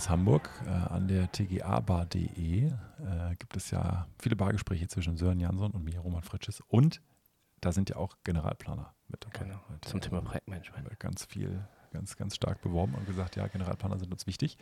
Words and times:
aus 0.00 0.08
Hamburg. 0.08 0.48
Äh, 0.64 0.70
an 0.70 1.08
der 1.08 1.30
tgabar.de 1.30 2.68
äh, 2.68 2.72
gibt 3.38 3.54
es 3.54 3.70
ja 3.70 4.06
viele 4.18 4.34
Bargespräche 4.34 4.88
zwischen 4.88 5.18
Sören 5.18 5.38
Jansson 5.38 5.72
und 5.72 5.84
mir, 5.84 5.98
Roman 5.98 6.22
Fritsches. 6.22 6.62
Und 6.68 7.02
da 7.60 7.70
sind 7.70 7.90
ja 7.90 7.96
auch 7.96 8.16
Generalplaner 8.24 8.94
mit 9.08 9.22
dabei. 9.26 9.44
Genau, 9.44 9.60
zum 9.82 9.98
äh, 9.98 10.00
Thema 10.00 10.22
Projektmanagement. 10.22 10.98
Ganz 10.98 11.26
viel, 11.26 11.62
ganz, 11.92 12.16
ganz 12.16 12.36
stark 12.36 12.62
beworben 12.62 12.94
und 12.94 13.06
gesagt, 13.06 13.36
ja, 13.36 13.46
Generalplaner 13.46 13.98
sind 13.98 14.10
uns 14.10 14.26
wichtig. 14.26 14.56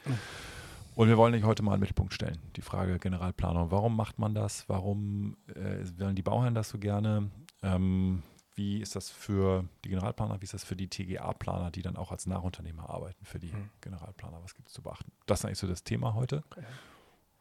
Und 0.96 1.06
wir 1.06 1.16
wollen 1.16 1.32
dich 1.32 1.44
heute 1.44 1.62
mal 1.62 1.74
in 1.74 1.76
den 1.76 1.82
Mittelpunkt 1.82 2.14
stellen. 2.14 2.38
Die 2.56 2.62
Frage 2.62 2.98
Generalplanung. 2.98 3.70
Warum 3.70 3.94
macht 3.94 4.18
man 4.18 4.34
das? 4.34 4.68
Warum 4.68 5.36
äh, 5.54 5.84
wollen 6.00 6.16
die 6.16 6.22
Bauherren 6.22 6.56
das 6.56 6.70
so 6.70 6.78
gerne? 6.78 7.30
Ähm, 7.62 8.24
wie 8.58 8.80
ist 8.82 8.96
das 8.96 9.08
für 9.08 9.64
die 9.84 9.88
Generalplaner? 9.88 10.40
Wie 10.40 10.44
ist 10.44 10.52
das 10.52 10.64
für 10.64 10.76
die 10.76 10.88
TGA-Planer, 10.88 11.70
die 11.70 11.80
dann 11.82 11.96
auch 11.96 12.10
als 12.12 12.26
Nachunternehmer 12.26 12.90
arbeiten 12.90 13.24
für 13.24 13.38
die 13.38 13.52
Mhm. 13.52 13.70
Generalplaner? 13.80 14.42
Was 14.42 14.54
gibt 14.54 14.68
es 14.68 14.74
zu 14.74 14.82
beachten? 14.82 15.10
Das 15.26 15.40
ist 15.40 15.44
eigentlich 15.46 15.58
so 15.58 15.66
das 15.68 15.84
Thema 15.84 16.14
heute. 16.14 16.42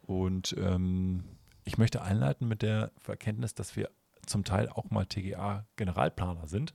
Und 0.04 0.56
ähm, 0.58 1.24
ich 1.66 1.78
möchte 1.78 2.02
einleiten 2.02 2.48
mit 2.48 2.62
der 2.62 2.92
Erkenntnis, 3.06 3.54
dass 3.56 3.76
wir 3.76 3.90
zum 4.26 4.44
Teil 4.44 4.70
auch 4.70 4.90
mal 4.92 5.06
TGA-Generalplaner 5.06 6.48
sind. 6.48 6.74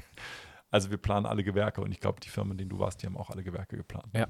also 0.70 0.90
wir 0.90 0.98
planen 0.98 1.26
alle 1.26 1.42
Gewerke 1.44 1.80
und 1.80 1.90
ich 1.92 2.00
glaube, 2.00 2.20
die 2.20 2.28
Firmen, 2.28 2.52
in 2.52 2.58
denen 2.58 2.70
du 2.70 2.78
warst, 2.78 3.02
die 3.02 3.06
haben 3.06 3.16
auch 3.16 3.30
alle 3.30 3.42
Gewerke 3.42 3.76
geplant. 3.76 4.08
Ja. 4.14 4.28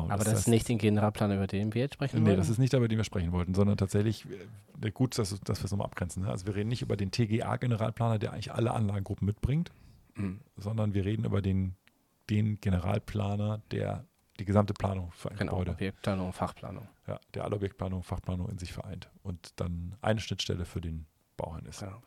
Genau. 0.00 0.12
Aber 0.12 0.24
das 0.24 0.32
ist 0.40 0.48
nicht 0.48 0.68
den 0.68 0.78
Generalplan, 0.78 1.32
über 1.32 1.46
den 1.46 1.72
wir 1.74 1.82
jetzt 1.82 1.94
sprechen 1.94 2.22
Nee, 2.22 2.28
wollen. 2.30 2.36
das 2.38 2.48
ist 2.48 2.58
nicht 2.58 2.72
der, 2.72 2.78
über 2.78 2.88
den 2.88 2.98
wir 2.98 3.04
sprechen 3.04 3.32
wollten, 3.32 3.54
sondern 3.54 3.76
tatsächlich, 3.76 4.26
äh, 4.82 4.90
gut, 4.90 5.18
dass, 5.18 5.38
dass 5.40 5.60
wir 5.60 5.64
es 5.66 5.70
nochmal 5.70 5.86
abgrenzen. 5.86 6.22
Ne? 6.24 6.30
Also 6.30 6.46
wir 6.46 6.54
reden 6.54 6.68
nicht 6.68 6.82
über 6.82 6.96
den 6.96 7.10
TGA-Generalplaner, 7.10 8.18
der 8.18 8.32
eigentlich 8.32 8.52
alle 8.52 8.72
Anlagengruppen 8.72 9.26
mitbringt, 9.26 9.70
Mhm. 10.14 10.40
sondern 10.56 10.92
wir 10.94 11.04
reden 11.06 11.24
über 11.24 11.40
den, 11.40 11.74
den 12.28 12.60
Generalplaner, 12.60 13.62
der 13.70 14.04
die 14.38 14.44
gesamte 14.44 14.74
Planung 14.74 15.10
für 15.12 15.30
ein 15.30 15.36
Genau, 15.36 15.52
Gebäude, 15.52 15.70
Objektplanung, 15.72 16.32
Fachplanung. 16.32 16.88
ja, 17.06 17.18
der 17.34 17.44
alle 17.44 17.56
Objektplanung, 17.56 18.02
Fachplanung 18.02 18.48
in 18.48 18.58
sich 18.58 18.72
vereint 18.72 19.08
und 19.22 19.52
dann 19.60 19.94
eine 20.02 20.20
Schnittstelle 20.20 20.64
für 20.64 20.80
den 20.80 21.06
Bauherrn 21.36 21.64
ist. 21.66 21.82
Ja. 21.82 21.98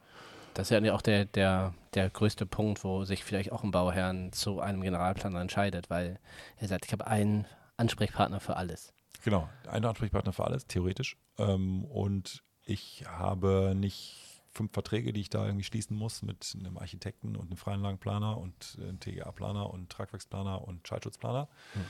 Das 0.54 0.72
ist 0.72 0.84
ja 0.84 0.94
auch 0.94 1.02
der, 1.02 1.26
der, 1.26 1.74
der 1.96 2.10
größte 2.10 2.46
Punkt, 2.46 2.84
wo 2.84 3.04
sich 3.06 3.24
vielleicht 3.24 3.52
auch 3.52 3.64
ein 3.64 3.72
Bauherrn 3.72 4.32
zu 4.32 4.60
einem 4.62 4.82
Generalplaner 4.82 5.42
entscheidet, 5.42 5.90
weil 5.90 6.20
er 6.58 6.68
sagt, 6.68 6.86
ich 6.86 6.92
habe 6.94 7.08
einen 7.08 7.46
Ansprechpartner 7.78 8.40
für 8.40 8.58
alles. 8.58 8.94
Genau, 9.24 9.50
ein 9.68 9.84
Ansprechpartner 9.86 10.34
für 10.34 10.44
alles, 10.46 10.68
theoretisch. 10.68 11.18
Ähm, 11.38 11.84
und 11.86 12.44
ich 12.64 13.06
habe 13.08 13.74
nicht 13.76 14.22
fünf 14.52 14.72
Verträge, 14.72 15.14
die 15.14 15.22
ich 15.22 15.30
da 15.30 15.46
irgendwie 15.46 15.64
schließen 15.64 15.98
muss 15.98 16.22
mit 16.22 16.56
einem 16.58 16.78
Architekten 16.78 17.36
und 17.36 17.48
einem 17.48 17.58
Freianlagenplaner 17.58 18.38
und 18.38 18.78
einem 18.80 19.00
TGA-Planer 19.00 19.70
und 19.70 19.90
Tragwerksplaner 19.90 20.66
und 20.66 20.88
Schaltschutzplaner. 20.88 21.50
Hm. 21.74 21.82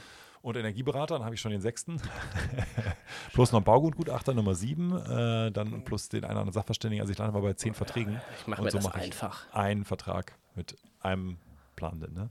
Und 0.42 0.58
Energieberater, 0.58 1.16
dann 1.16 1.26
habe 1.26 1.34
ich 1.34 1.42
schon 1.42 1.52
den 1.52 1.62
sechsten. 1.62 2.00
plus 3.34 3.52
noch 3.52 3.58
einen 3.58 3.66
Baugutgutachter 3.66 4.34
Nummer 4.34 4.54
sieben, 4.54 4.96
äh, 4.96 5.52
dann 5.52 5.84
plus 5.84 6.10
den 6.10 6.24
einen 6.24 6.34
oder 6.34 6.42
anderen 6.42 6.54
Sachverständigen. 6.54 7.02
Also 7.02 7.12
ich 7.12 7.18
lande 7.18 7.34
mal 7.34 7.42
bei 7.42 7.54
zehn 7.54 7.74
Verträgen. 7.74 8.22
Ich 8.40 8.48
mache 8.48 8.62
Und 8.62 8.66
mir 8.66 8.72
so 8.72 8.78
das 8.78 8.86
mache 8.86 9.00
ich 9.00 9.06
einfach. 9.06 9.52
einen 9.54 9.86
Vertrag 9.86 10.38
mit 10.56 10.76
einem 11.00 11.38
Planenden, 11.76 12.14
ne? 12.14 12.30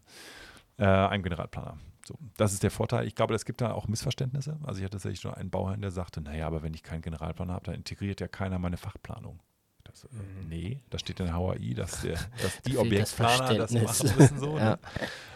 äh, 0.79 0.85
einem 0.85 1.23
Generalplaner. 1.25 1.79
So, 2.07 2.19
das 2.37 2.53
ist 2.53 2.63
der 2.63 2.71
Vorteil. 2.71 3.07
Ich 3.07 3.15
glaube, 3.15 3.35
es 3.35 3.45
gibt 3.47 3.61
da 3.63 3.73
auch 3.73 3.89
Missverständnisse. 3.89 4.59
Also 4.63 4.79
ich 4.79 4.85
hatte 4.85 4.93
tatsächlich 4.97 5.21
schon 5.21 5.33
einen 5.35 5.51
Bauherrn, 5.51 5.81
der 5.81 5.91
sagte, 5.91 6.21
naja, 6.21 6.47
aber 6.47 6.63
wenn 6.63 6.75
ich 6.75 6.83
keinen 6.83 7.01
Generalplaner 7.03 7.55
habe, 7.55 7.65
dann 7.67 7.75
integriert 7.77 8.21
ja 8.21 8.29
keiner 8.29 8.59
meine 8.59 8.77
Fachplanung. 8.77 9.41
Das, 9.85 10.05
äh, 10.05 10.09
Mhm. 10.13 10.49
Nee, 10.49 10.81
da 10.91 10.99
steht 10.99 11.21
in 11.21 11.33
HAI, 11.33 11.73
dass, 11.75 12.03
der, 12.03 12.19
dass 12.43 12.61
die 12.67 12.73
das 12.73 12.81
Objektplaner 12.81 13.55
das 13.55 13.73
Verständnis. 13.73 14.03
machen 14.05 14.19
müssen. 14.19 14.39
So, 14.39 14.59
Ja. 14.59 14.71
ne? 14.73 14.79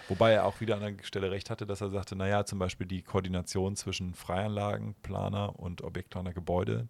Wobei 0.08 0.32
er 0.32 0.44
auch 0.46 0.60
wieder 0.60 0.76
an 0.76 0.80
der 0.96 1.04
Stelle 1.04 1.30
recht 1.30 1.50
hatte, 1.50 1.66
dass 1.66 1.80
er 1.82 1.90
sagte, 1.90 2.16
naja, 2.16 2.44
zum 2.44 2.58
Beispiel 2.58 2.86
die 2.86 3.02
Koordination 3.02 3.76
zwischen 3.76 4.14
Freianlagenplaner 4.14 5.58
und 5.58 5.82
Objektplaner 5.82 6.32
Gebäude, 6.32 6.88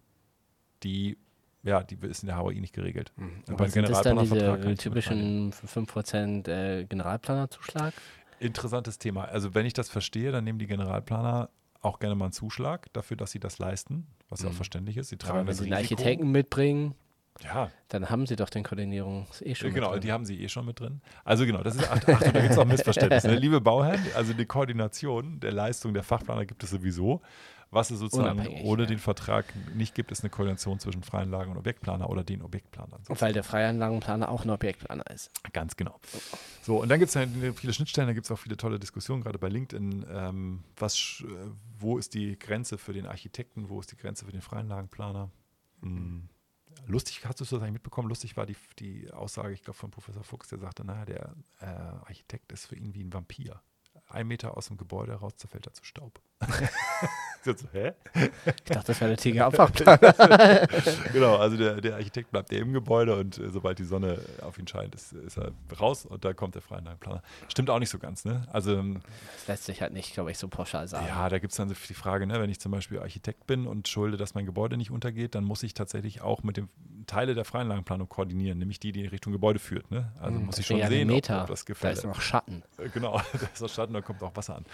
die, 0.83 1.17
ja, 1.63 1.83
die 1.83 1.95
ist 2.05 2.23
in 2.23 2.27
der 2.27 2.37
HAI 2.37 2.53
nicht 2.59 2.73
geregelt. 2.73 3.11
Mhm. 3.17 3.23
Und 3.47 3.49
Aber 3.49 3.57
beim 3.57 3.65
das 3.65 3.73
dann 3.73 3.83
Generalplanervertrag 3.83 4.61
diese 4.61 4.71
ich 4.71 4.79
damit 4.79 4.79
typischen 4.79 5.53
5% 5.53 6.47
äh, 6.49 6.85
Generalplanerzuschlag? 6.85 7.93
Interessantes 8.39 8.97
Thema. 8.97 9.25
Also 9.25 9.53
wenn 9.53 9.65
ich 9.65 9.73
das 9.73 9.89
verstehe, 9.89 10.31
dann 10.31 10.43
nehmen 10.43 10.59
die 10.59 10.67
Generalplaner 10.67 11.49
auch 11.81 11.99
gerne 11.99 12.15
mal 12.15 12.25
einen 12.25 12.31
Zuschlag 12.33 12.91
dafür, 12.93 13.15
dass 13.17 13.31
sie 13.31 13.39
das 13.39 13.57
leisten, 13.59 14.07
was 14.29 14.41
ja 14.41 14.47
auch 14.49 14.51
Mhm. 14.51 14.57
verständlich 14.57 14.97
ist. 14.97 15.09
Sie 15.09 15.15
Aber 15.15 15.23
tragen 15.27 15.39
wenn 15.39 15.47
das 15.47 15.57
sie 15.59 15.63
Risiko. 15.71 15.95
Architekten 15.95 16.31
mitbringen, 16.31 16.93
Ja, 17.43 17.71
dann 17.87 18.09
haben 18.09 18.25
sie 18.25 18.35
doch 18.35 18.49
den 18.49 18.63
Koordinierung 18.63 19.27
eh 19.41 19.55
schon. 19.55 19.73
genau, 19.73 19.87
mit 19.87 19.95
drin. 19.95 20.01
die 20.01 20.11
haben 20.11 20.25
sie 20.25 20.41
eh 20.43 20.49
schon 20.49 20.65
mit 20.65 20.79
drin. 20.79 21.01
Also 21.23 21.45
genau, 21.45 21.63
das 21.63 21.75
ist, 21.75 21.89
ach, 21.89 21.95
Achtung, 21.95 22.33
da 22.33 22.41
gibt 22.41 22.51
es 22.51 22.57
auch 22.57 22.65
Missverständnisse. 22.65 23.27
Ne? 23.27 23.35
Liebe 23.39 23.61
Bauherren, 23.61 24.01
also 24.15 24.33
die 24.33 24.45
Koordination 24.45 25.39
der 25.39 25.51
Leistung 25.51 25.93
der 25.93 26.03
Fachplaner 26.03 26.45
gibt 26.45 26.63
es 26.63 26.69
sowieso. 26.69 27.21
Was 27.71 27.91
es 27.91 27.99
sozusagen 27.99 28.39
Unabhängig, 28.39 28.65
ohne 28.65 28.83
ja. 28.83 28.87
den 28.87 28.97
Vertrag 28.97 29.45
nicht 29.75 29.93
gibt, 29.93 30.11
ist 30.11 30.21
eine 30.21 30.31
Koordination 30.31 30.79
zwischen 30.79 31.03
Freianlagen 31.03 31.51
und 31.51 31.57
Objektplaner 31.59 32.09
oder 32.09 32.23
den 32.23 32.41
Objektplanern. 32.41 32.99
Weil 33.07 33.31
der 33.31 33.43
Freianlagenplaner 33.43 34.29
auch 34.29 34.43
ein 34.43 34.49
Objektplaner 34.49 35.05
ist. 35.11 35.29
Ganz 35.53 35.75
genau. 35.75 35.99
So, 36.63 36.81
und 36.81 36.89
dann 36.89 36.97
gibt 36.97 37.09
es 37.09 37.15
halt 37.15 37.29
viele 37.55 37.73
Schnittstellen, 37.73 38.07
da 38.07 38.13
gibt 38.13 38.25
es 38.25 38.31
auch 38.31 38.39
viele 38.39 38.57
tolle 38.57 38.79
Diskussionen, 38.79 39.21
gerade 39.21 39.37
bei 39.37 39.49
LinkedIn. 39.49 40.03
Ähm, 40.11 40.63
was, 40.77 41.23
äh, 41.23 41.51
wo 41.77 41.99
ist 41.99 42.15
die 42.15 42.39
Grenze 42.39 42.79
für 42.79 42.93
den 42.93 43.05
Architekten, 43.05 43.69
wo 43.69 43.79
ist 43.79 43.91
die 43.91 43.97
Grenze 43.97 44.25
für 44.25 44.31
den 44.31 44.41
Freianlagenplaner? 44.41 45.29
Hm. 45.81 46.28
Lustig, 46.89 47.23
hast 47.23 47.39
du 47.39 47.45
das 47.45 47.53
eigentlich 47.53 47.73
mitbekommen? 47.73 48.09
Lustig 48.09 48.35
war 48.35 48.47
die, 48.47 48.55
die 48.79 49.11
Aussage, 49.11 49.53
ich 49.53 49.61
glaube, 49.61 49.77
von 49.77 49.91
Professor 49.91 50.23
Fuchs, 50.23 50.47
der 50.47 50.57
sagte, 50.57 50.83
naja, 50.83 51.05
der 51.05 51.35
äh, 51.61 51.65
Architekt 51.65 52.51
ist 52.51 52.65
für 52.65 52.75
ihn 52.75 52.95
wie 52.95 53.03
ein 53.03 53.13
Vampir. 53.13 53.61
Ein 54.07 54.27
Meter 54.27 54.57
aus 54.57 54.67
dem 54.67 54.77
Gebäude 54.77 55.13
raus 55.13 55.33
zerfällt 55.37 55.67
er 55.67 55.73
zu 55.73 55.83
Staub. 55.83 56.19
so, 57.45 57.53
hä? 57.73 57.93
Ich 58.45 58.63
dachte, 58.65 58.87
das 58.87 59.01
wäre 59.01 59.15
der 59.15 59.17
TGA-Fachplaner. 59.17 60.67
genau, 61.13 61.37
also 61.37 61.57
der, 61.57 61.79
der 61.81 61.95
Architekt 61.95 62.31
bleibt 62.31 62.51
ja 62.51 62.59
im 62.59 62.73
Gebäude 62.73 63.15
und 63.15 63.37
äh, 63.37 63.49
sobald 63.49 63.79
die 63.79 63.83
Sonne 63.85 64.19
auf 64.41 64.57
ihn 64.57 64.67
scheint, 64.67 64.95
ist, 64.95 65.13
ist 65.13 65.37
er 65.37 65.51
raus 65.79 66.05
und 66.05 66.25
da 66.25 66.33
kommt 66.33 66.55
der 66.55 66.61
Freianlagenplaner. 66.61 67.21
Stimmt 67.47 67.69
auch 67.69 67.79
nicht 67.79 67.89
so 67.89 67.99
ganz, 67.99 68.25
ne? 68.25 68.43
Also 68.51 68.75
ähm, 68.77 69.01
Das 69.37 69.47
lässt 69.47 69.65
sich 69.65 69.81
halt 69.81 69.93
nicht, 69.93 70.13
glaube 70.13 70.31
ich, 70.31 70.37
so 70.37 70.47
pauschal 70.47 70.87
sagen. 70.87 71.07
ja, 71.07 71.29
da 71.29 71.39
gibt 71.39 71.51
es 71.51 71.57
dann 71.57 71.69
die 71.69 71.93
Frage, 71.93 72.27
ne, 72.27 72.39
wenn 72.39 72.49
ich 72.49 72.59
zum 72.59 72.71
Beispiel 72.71 72.99
Architekt 72.99 73.47
bin 73.47 73.67
und 73.67 73.87
schulde, 73.87 74.17
dass 74.17 74.33
mein 74.35 74.45
Gebäude 74.45 74.77
nicht 74.77 74.91
untergeht, 74.91 75.35
dann 75.35 75.43
muss 75.43 75.63
ich 75.63 75.73
tatsächlich 75.73 76.21
auch 76.21 76.43
mit 76.43 76.57
dem 76.57 76.69
Teile 77.07 77.33
der 77.33 77.45
Freianlagenplanung 77.45 78.07
koordinieren, 78.07 78.59
nämlich 78.59 78.79
die, 78.79 78.91
die 78.91 79.01
in 79.01 79.09
Richtung 79.09 79.33
Gebäude 79.33 79.57
führt. 79.59 79.89
Ne? 79.89 80.11
Also 80.19 80.37
Hm, 80.37 80.45
muss 80.45 80.57
ich 80.59 80.67
schon 80.67 80.77
ja 80.77 80.87
sehen, 80.87 81.09
ob, 81.09 81.15
Meter. 81.15 81.41
ob 81.41 81.47
das 81.47 81.65
Da 81.65 81.73
gefällt. 81.73 81.97
ist 81.97 82.03
noch 82.05 82.21
Schatten. 82.21 82.61
Äh, 82.77 82.89
Genau, 82.89 83.17
da 83.33 83.39
ist 83.53 83.61
das 83.61 83.73
Schatten, 83.73 83.93
da 83.93 84.01
kommt 84.01 84.21
auch 84.21 84.35
Wasser 84.35 84.57
an. 84.57 84.65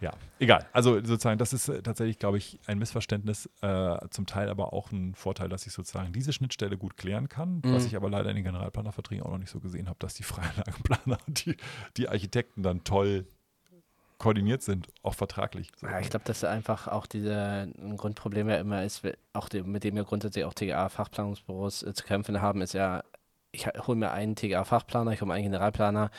Ja, 0.00 0.12
egal. 0.38 0.66
Also 0.72 0.94
sozusagen, 0.96 1.38
das 1.38 1.52
ist 1.52 1.68
äh, 1.68 1.82
tatsächlich, 2.06 2.18
glaube 2.18 2.38
ich, 2.38 2.58
ein 2.66 2.78
Missverständnis, 2.78 3.48
äh, 3.62 3.98
zum 4.10 4.26
Teil 4.26 4.48
aber 4.48 4.72
auch 4.72 4.92
ein 4.92 5.14
Vorteil, 5.14 5.48
dass 5.48 5.66
ich 5.66 5.72
sozusagen 5.72 6.12
diese 6.12 6.32
Schnittstelle 6.32 6.76
gut 6.78 6.96
klären 6.96 7.28
kann, 7.28 7.62
was 7.64 7.82
Mhm. 7.82 7.88
ich 7.88 7.96
aber 7.96 8.10
leider 8.10 8.30
in 8.30 8.36
den 8.36 8.44
Generalplanerverträgen 8.44 9.24
auch 9.24 9.30
noch 9.30 9.38
nicht 9.38 9.50
so 9.50 9.60
gesehen 9.60 9.88
habe, 9.88 9.98
dass 9.98 10.14
die 10.14 10.22
Freianlagenplaner 10.22 11.18
und 11.26 11.44
die, 11.46 11.56
die 11.96 12.08
Architekten 12.08 12.62
dann 12.62 12.84
toll 12.84 13.26
koordiniert 14.18 14.62
sind, 14.62 14.88
auch 15.02 15.14
vertraglich. 15.14 15.70
So. 15.76 15.86
Ja, 15.86 16.00
ich 16.00 16.08
glaube, 16.08 16.24
dass 16.24 16.42
einfach 16.44 16.88
auch 16.88 17.06
diese 17.06 17.68
ein 17.76 17.96
Grundproblem 17.98 18.48
ja 18.48 18.56
immer 18.56 18.82
ist, 18.82 19.02
auch 19.34 19.48
die, 19.48 19.62
mit 19.62 19.84
dem 19.84 19.96
ja 19.96 20.04
grundsätzlich 20.04 20.44
auch 20.44 20.54
TGA-Fachplanungsbüros 20.54 21.82
äh, 21.82 21.92
zu 21.92 22.04
kämpfen 22.04 22.40
haben, 22.40 22.62
ist 22.62 22.72
ja, 22.72 23.02
ich 23.52 23.66
hole 23.66 23.98
mir 23.98 24.12
einen 24.12 24.34
TGA-Fachplaner, 24.36 25.12
ich 25.12 25.20
hole 25.20 25.28
mir 25.28 25.34
einen 25.34 25.44
Generalplaner 25.44 26.10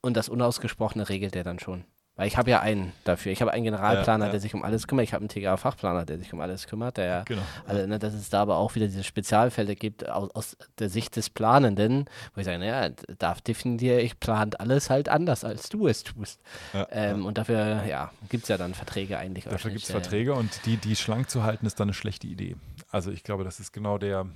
und 0.00 0.16
das 0.16 0.28
Unausgesprochene 0.28 1.08
regelt 1.08 1.34
der 1.34 1.44
dann 1.44 1.60
schon. 1.60 1.84
Weil 2.16 2.26
ich 2.28 2.36
habe 2.36 2.50
ja 2.50 2.60
einen 2.60 2.92
dafür. 3.04 3.32
Ich 3.32 3.40
habe 3.40 3.52
einen 3.52 3.64
Generalplaner, 3.64 4.24
Ja, 4.24 4.28
ja. 4.28 4.32
der 4.32 4.40
sich 4.40 4.54
um 4.54 4.62
alles 4.62 4.86
kümmert. 4.86 5.04
Ich 5.04 5.14
habe 5.14 5.22
einen 5.22 5.30
TGA-Fachplaner, 5.30 6.04
der 6.04 6.18
sich 6.18 6.30
um 6.34 6.40
alles 6.40 6.66
kümmert. 6.66 6.98
Der, 6.98 7.24
Genau. 7.26 7.40
also, 7.66 7.86
ne, 7.86 7.98
dass 7.98 8.12
es 8.12 8.28
da 8.28 8.42
aber 8.42 8.58
auch 8.58 8.74
wieder 8.74 8.86
diese 8.86 9.02
Spezialfälle 9.02 9.74
gibt 9.74 10.06
aus, 10.08 10.30
aus 10.34 10.56
der 10.78 10.90
Sicht 10.90 11.16
des 11.16 11.30
Planenden, 11.30 12.04
wo 12.34 12.40
ich 12.40 12.44
sage, 12.44 12.58
naja, 12.58 12.90
da 13.18 13.34
definiere 13.46 14.00
ich, 14.02 14.20
plant 14.20 14.60
alles 14.60 14.90
halt 14.90 15.08
anders, 15.08 15.42
als 15.42 15.70
du 15.70 15.86
es 15.88 16.02
tust. 16.04 16.40
Ja, 16.74 16.86
Ähm, 16.90 17.24
Und 17.24 17.38
dafür, 17.38 17.84
ja, 17.86 18.10
gibt 18.28 18.42
es 18.42 18.48
ja 18.50 18.58
dann 18.58 18.74
Verträge 18.74 19.18
eigentlich. 19.18 19.44
Dafür 19.44 19.70
gibt 19.70 19.82
es 19.84 19.88
Schnittstellen. 19.90 20.02
Verträge 20.02 20.34
und 20.34 20.66
die, 20.66 20.76
die 20.76 20.96
schlank 20.96 21.30
zu 21.30 21.44
halten, 21.44 21.64
ist 21.64 21.80
dann 21.80 21.86
eine 21.88 21.94
schlechte 21.94 22.26
Idee. 22.26 22.56
Also 22.90 23.10
ich 23.10 23.22
glaube, 23.24 23.42
das 23.42 23.58
ist 23.58 23.72
genau 23.72 23.96
der, 23.96 24.26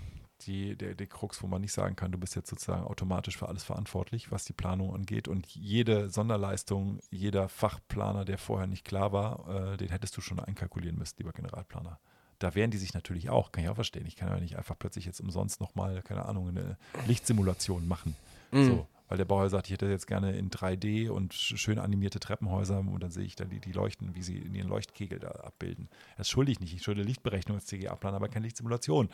die, 0.42 0.76
der, 0.76 0.94
der 0.94 1.06
Krux, 1.06 1.42
wo 1.42 1.46
man 1.46 1.60
nicht 1.62 1.72
sagen 1.72 1.96
kann, 1.96 2.12
du 2.12 2.18
bist 2.18 2.36
jetzt 2.36 2.50
sozusagen 2.50 2.84
automatisch 2.84 3.36
für 3.36 3.48
alles 3.48 3.64
verantwortlich, 3.64 4.30
was 4.30 4.44
die 4.44 4.52
Planung 4.52 4.94
angeht. 4.94 5.28
Und 5.28 5.46
jede 5.48 6.10
Sonderleistung, 6.10 7.00
jeder 7.10 7.48
Fachplaner, 7.48 8.24
der 8.24 8.38
vorher 8.38 8.66
nicht 8.66 8.84
klar 8.84 9.12
war, 9.12 9.72
äh, 9.72 9.76
den 9.76 9.88
hättest 9.88 10.16
du 10.16 10.20
schon 10.20 10.38
einkalkulieren 10.40 10.98
müssen, 10.98 11.14
lieber 11.18 11.32
Generalplaner. 11.32 11.98
Da 12.38 12.54
wehren 12.54 12.70
die 12.70 12.76
sich 12.76 12.92
natürlich 12.92 13.30
auch, 13.30 13.50
kann 13.50 13.64
ich 13.64 13.70
auch 13.70 13.76
verstehen. 13.76 14.04
Ich 14.06 14.16
kann 14.16 14.28
ja 14.28 14.38
nicht 14.38 14.56
einfach 14.58 14.78
plötzlich 14.78 15.06
jetzt 15.06 15.20
umsonst 15.20 15.58
nochmal, 15.60 16.02
keine 16.02 16.26
Ahnung, 16.26 16.48
eine 16.48 16.76
Lichtsimulation 17.06 17.88
machen. 17.88 18.14
Mhm. 18.52 18.64
So, 18.66 18.88
weil 19.08 19.16
der 19.16 19.24
Bauherr 19.24 19.48
sagt, 19.48 19.68
ich 19.68 19.72
hätte 19.72 19.86
jetzt 19.86 20.06
gerne 20.06 20.32
in 20.36 20.50
3D 20.50 21.08
und 21.08 21.32
sch- 21.32 21.56
schön 21.56 21.78
animierte 21.78 22.20
Treppenhäuser 22.20 22.80
und 22.80 23.00
dann 23.02 23.10
sehe 23.10 23.24
ich 23.24 23.36
dann 23.36 23.48
die, 23.48 23.60
die 23.60 23.72
Leuchten, 23.72 24.14
wie 24.14 24.22
sie 24.22 24.36
in 24.38 24.54
ihren 24.54 24.68
Leuchtkegel 24.68 25.18
da 25.18 25.28
abbilden. 25.28 25.88
Das 26.18 26.28
schulde 26.28 26.52
ich 26.52 26.60
nicht. 26.60 26.74
Ich 26.74 26.82
schulde 26.82 27.02
Lichtberechnung 27.02 27.56
als 27.56 27.66
CGA-Plan, 27.66 28.14
aber 28.14 28.28
keine 28.28 28.44
Lichtsimulation. 28.44 29.08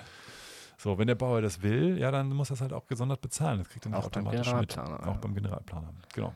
So, 0.78 0.98
wenn 0.98 1.06
der 1.06 1.14
Bauer 1.14 1.40
das 1.42 1.62
will, 1.62 1.98
ja, 1.98 2.10
dann 2.10 2.28
muss 2.30 2.50
er 2.50 2.54
es 2.54 2.60
halt 2.60 2.72
auch 2.72 2.86
gesondert 2.86 3.20
bezahlen. 3.20 3.58
Das 3.58 3.68
kriegt 3.68 3.86
er 3.86 3.90
nicht 3.90 4.04
automatisch 4.04 4.52
mit. 4.54 4.70
Generalplaner, 4.74 5.08
Auch 5.08 5.14
ja. 5.14 5.20
beim 5.20 5.34
Generalplaner. 5.34 5.94
Genau. 6.14 6.34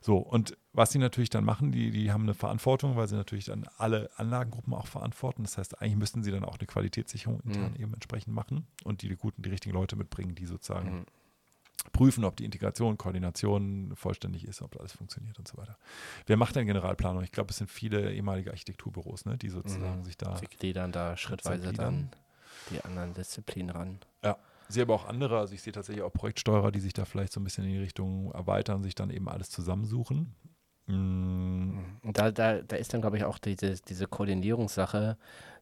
So, 0.00 0.18
und 0.18 0.56
was 0.72 0.90
die 0.90 0.98
natürlich 0.98 1.30
dann 1.30 1.44
machen, 1.44 1.72
die, 1.72 1.90
die 1.90 2.12
haben 2.12 2.22
eine 2.24 2.34
Verantwortung, 2.34 2.96
weil 2.96 3.08
sie 3.08 3.16
natürlich 3.16 3.46
dann 3.46 3.66
alle 3.78 4.10
Anlagengruppen 4.16 4.72
auch 4.74 4.86
verantworten. 4.86 5.42
Das 5.42 5.58
heißt, 5.58 5.80
eigentlich 5.80 5.96
müssten 5.96 6.22
sie 6.22 6.30
dann 6.30 6.44
auch 6.44 6.58
eine 6.58 6.66
Qualitätssicherung 6.66 7.40
intern 7.40 7.72
Mhm. 7.72 7.80
eben 7.82 7.94
entsprechend 7.94 8.34
machen 8.34 8.66
und 8.84 9.02
die, 9.02 9.08
die 9.08 9.16
guten, 9.16 9.42
die 9.42 9.50
richtigen 9.50 9.74
Leute 9.74 9.96
mitbringen, 9.96 10.34
die 10.34 10.46
sozusagen 10.46 10.90
Mhm. 10.98 11.06
prüfen, 11.92 12.24
ob 12.24 12.36
die 12.36 12.44
Integration, 12.44 12.98
Koordination 12.98 13.92
vollständig 13.96 14.44
ist, 14.46 14.60
ob 14.62 14.78
alles 14.78 14.92
funktioniert 14.92 15.38
und 15.38 15.46
so 15.48 15.56
weiter. 15.56 15.76
Wer 16.26 16.36
macht 16.36 16.56
denn 16.56 16.66
Generalplanung? 16.66 17.22
Ich 17.22 17.32
glaube, 17.32 17.50
es 17.50 17.56
sind 17.58 17.70
viele 17.70 18.12
ehemalige 18.12 18.50
Architekturbüros, 18.50 19.24
ne, 19.24 19.36
die 19.38 19.48
sozusagen 19.48 20.00
Mhm. 20.00 20.04
sich 20.04 20.16
da 20.16 20.36
Sie 20.36 20.46
gliedern 20.46 20.92
da 20.92 21.16
schrittweise 21.16 21.68
gliedern. 21.68 21.76
dann 21.76 22.10
die 22.70 22.84
anderen 22.84 23.14
Disziplinen 23.14 23.70
ran. 23.70 23.98
sehe 24.68 24.82
aber 24.82 24.94
auch 24.94 25.06
andere, 25.06 25.38
also 25.38 25.54
ich 25.54 25.62
sehe 25.62 25.72
tatsächlich 25.72 26.04
auch 26.04 26.12
Projektsteuerer, 26.12 26.72
die 26.72 26.80
sich 26.80 26.92
da 26.92 27.04
vielleicht 27.04 27.32
so 27.32 27.40
ein 27.40 27.44
bisschen 27.44 27.64
in 27.64 27.70
die 27.70 27.78
Richtung 27.78 28.32
erweitern, 28.32 28.82
sich 28.82 28.94
dann 28.94 29.10
eben 29.10 29.28
alles 29.28 29.50
zusammensuchen. 29.50 30.34
Mm, 30.86 31.78
Und 32.02 32.18
da, 32.18 32.30
da, 32.30 32.62
da 32.62 32.76
ist 32.76 32.92
dann, 32.94 33.00
glaube 33.00 33.16
ich, 33.16 33.24
auch 33.24 33.38
diese, 33.38 33.74
diese 33.82 34.06
Koordinierungssache, 34.06 35.16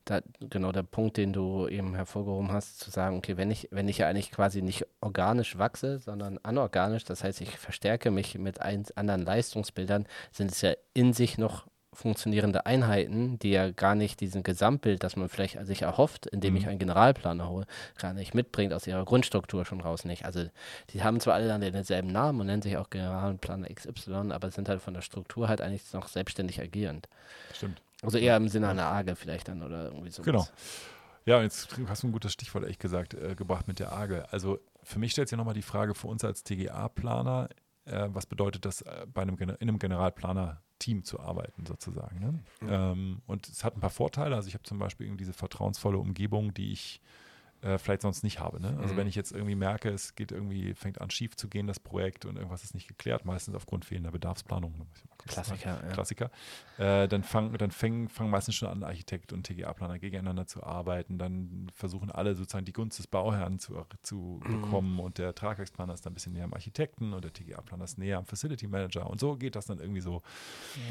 da, 0.05 0.21
genau 0.51 0.71
der 0.71 0.83
Punkt, 0.83 1.17
den 1.17 1.33
du 1.33 1.67
eben 1.67 1.95
hervorgehoben 1.95 2.53
hast, 2.53 2.79
zu 2.79 2.91
sagen, 2.91 3.17
okay, 3.17 3.39
wenn 3.39 3.51
ich, 3.51 3.69
wenn 3.71 3.89
ich 3.89 3.99
ja 3.99 4.07
eigentlich 4.09 4.31
quasi 4.31 4.61
nicht 4.61 4.87
organisch 5.01 5.57
wachse, 5.57 5.99
sondern 5.99 6.39
anorganisch, 6.43 7.05
das 7.05 7.25
heißt, 7.25 7.41
ich 7.41 7.57
verstärke 7.59 8.11
mich 8.11 8.39
mit 8.39 8.61
ein, 8.61 8.85
anderen 8.97 9.23
Leistungsbildern, 9.23 10.07
sind 10.31 10.51
es 10.51 10.61
ja 10.61 10.75
in 10.93 11.15
sich 11.15 11.39
noch 11.39 11.67
funktionierende 11.95 12.67
Einheiten, 12.67 13.39
die 13.39 13.51
ja 13.51 13.71
gar 13.71 13.95
nicht 13.95 14.21
diesen 14.21 14.43
Gesamtbild, 14.43 15.03
das 15.03 15.17
man 15.17 15.29
vielleicht 15.29 15.65
sich 15.67 15.83
erhofft, 15.83 16.27
indem 16.27 16.57
ich 16.57 16.65
Mhm. 16.65 16.69
einen 16.71 16.79
Generalplaner 16.81 17.49
hole, 17.49 17.67
gar 17.99 18.13
nicht 18.13 18.35
mitbringt 18.35 18.73
aus 18.73 18.87
ihrer 18.87 19.05
Grundstruktur 19.05 19.65
schon 19.65 19.81
raus 19.81 20.05
nicht. 20.05 20.25
Also 20.25 20.45
die 20.91 21.03
haben 21.03 21.21
zwar 21.21 21.35
alle 21.35 21.49
dann 21.49 21.61
denselben 21.61 22.09
Namen 22.09 22.41
und 22.41 22.47
nennen 22.47 22.63
sich 22.63 22.77
auch 22.77 22.91
Generalplaner 22.91 23.69
XY, 23.73 24.33
aber 24.33 24.51
sind 24.51 24.69
halt 24.69 24.83
von 24.83 24.95
der 24.95 25.03
Struktur 25.03 25.49
halt 25.49 25.61
eigentlich 25.61 25.93
noch 25.93 26.09
selbstständig 26.09 26.61
agierend. 26.61 27.09
stimmt. 27.55 27.81
Also 28.03 28.19
eher 28.19 28.37
im 28.37 28.49
Sinne 28.49 28.69
einer 28.69 28.87
AGE 28.87 29.17
vielleicht 29.17 29.49
dann 29.49 29.63
oder 29.63 29.87
irgendwie 29.87 30.11
so. 30.11 30.23
Genau. 30.23 30.47
Ja, 31.27 31.39
und 31.39 31.45
jetzt 31.45 31.69
hast 31.89 32.03
du 32.03 32.09
ein 32.09 32.13
gutes 32.13 32.33
Stichwort, 32.35 32.65
ehrlich 32.65 32.79
gesagt, 32.79 33.15
äh, 33.15 33.35
gebracht 33.35 33.67
mit 33.67 33.79
der 33.79 33.93
AGE. 33.93 34.27
Also 34.31 34.59
für 34.83 34.99
mich 34.99 35.13
stellt 35.13 35.31
sich 35.31 35.39
nochmal 35.39 35.55
die 35.55 35.63
Frage 35.63 35.95
für 35.95 36.09
uns 36.09 36.23
als 36.23 36.45
TGA-Planer, 36.45 37.49
äh, 37.85 38.09
was 38.09 38.27
bedeutet 38.27 38.65
das, 38.65 38.83
äh, 38.83 39.07
bei 39.13 39.23
einem, 39.23 39.37
in 39.39 39.51
einem 39.51 39.79
Generalplaner-Team 39.79 41.05
zu 41.05 41.21
arbeiten, 41.21 41.67
sozusagen. 41.67 42.19
Ne? 42.19 42.45
Ähm, 42.69 43.23
und 43.27 43.49
es 43.49 43.65
hat 43.65 43.77
ein 43.77 43.81
paar 43.81 43.91
Vorteile. 43.91 44.37
Also 44.37 44.49
ich 44.49 44.55
habe 44.55 44.65
zum 44.65 44.79
Beispiel 44.79 45.07
eben 45.07 45.17
diese 45.17 45.33
vertrauensvolle 45.33 45.99
Umgebung, 45.99 46.55
die 46.55 46.73
ich 46.73 47.01
äh, 47.65 47.79
vielleicht 47.79 48.03
sonst 48.03 48.23
nicht 48.23 48.39
habe. 48.41 48.61
Ne? 48.61 48.77
Also 48.81 48.93
Mhm. 48.95 48.99
wenn 48.99 49.07
ich 49.07 49.15
jetzt 49.15 49.33
irgendwie 49.33 49.55
merke, 49.55 49.89
es 49.89 50.15
geht 50.15 50.31
irgendwie, 50.33 50.75
fängt 50.75 51.01
an 51.01 51.11
schief 51.11 51.35
zu 51.37 51.49
gehen, 51.49 51.67
das 51.67 51.81
Projekt 51.81 52.25
und 52.27 52.37
irgendwas 52.37 52.63
ist 52.63 52.75
nicht 52.75 52.87
geklärt, 52.89 53.25
meistens 53.25 53.55
aufgrund 53.55 53.85
fehlender 53.85 54.11
Bedarfsplanung. 54.13 54.77
ne. 54.79 54.87
Klassiker, 55.27 55.81
ja. 55.87 55.93
Klassiker. 55.95 56.31
Äh, 56.77 57.09
dann 57.09 57.23
fangen 57.23 57.57
dann 57.57 57.71
fangen, 57.71 58.11
fangen 58.11 58.29
meistens 58.31 58.57
schon 58.57 58.69
an, 58.69 58.83
Architekt 58.83 59.33
und 59.33 59.45
TGA-Planer 59.47 59.99
gegeneinander 59.99 60.47
zu 60.47 60.63
arbeiten. 60.63 61.17
Dann 61.17 61.71
versuchen 61.75 62.11
alle 62.11 62.35
sozusagen 62.35 62.67
die 62.67 62.75
Gunst 62.75 62.99
des 62.99 63.07
Bauherrn 63.07 63.59
zu, 63.59 63.75
zu 64.03 64.43
Mhm. 64.45 64.53
bekommen 64.61 64.99
und 65.01 65.17
der 65.17 65.35
Tragwerksplaner 65.35 65.95
ist 65.95 66.05
dann 66.05 66.13
ein 66.13 66.15
bisschen 66.15 66.35
näher 66.35 66.45
am 66.45 66.53
Architekten 66.53 67.15
und 67.15 67.25
der 67.25 67.33
TGA-Planer 67.33 67.85
ist 67.85 67.97
näher 67.97 68.19
am 68.19 68.27
Facility 68.27 68.67
Manager. 68.67 69.09
Und 69.09 69.19
so 69.19 69.37
geht 69.37 69.57
das 69.57 69.65
dann 69.67 69.79
irgendwie 69.79 70.03
so 70.03 70.23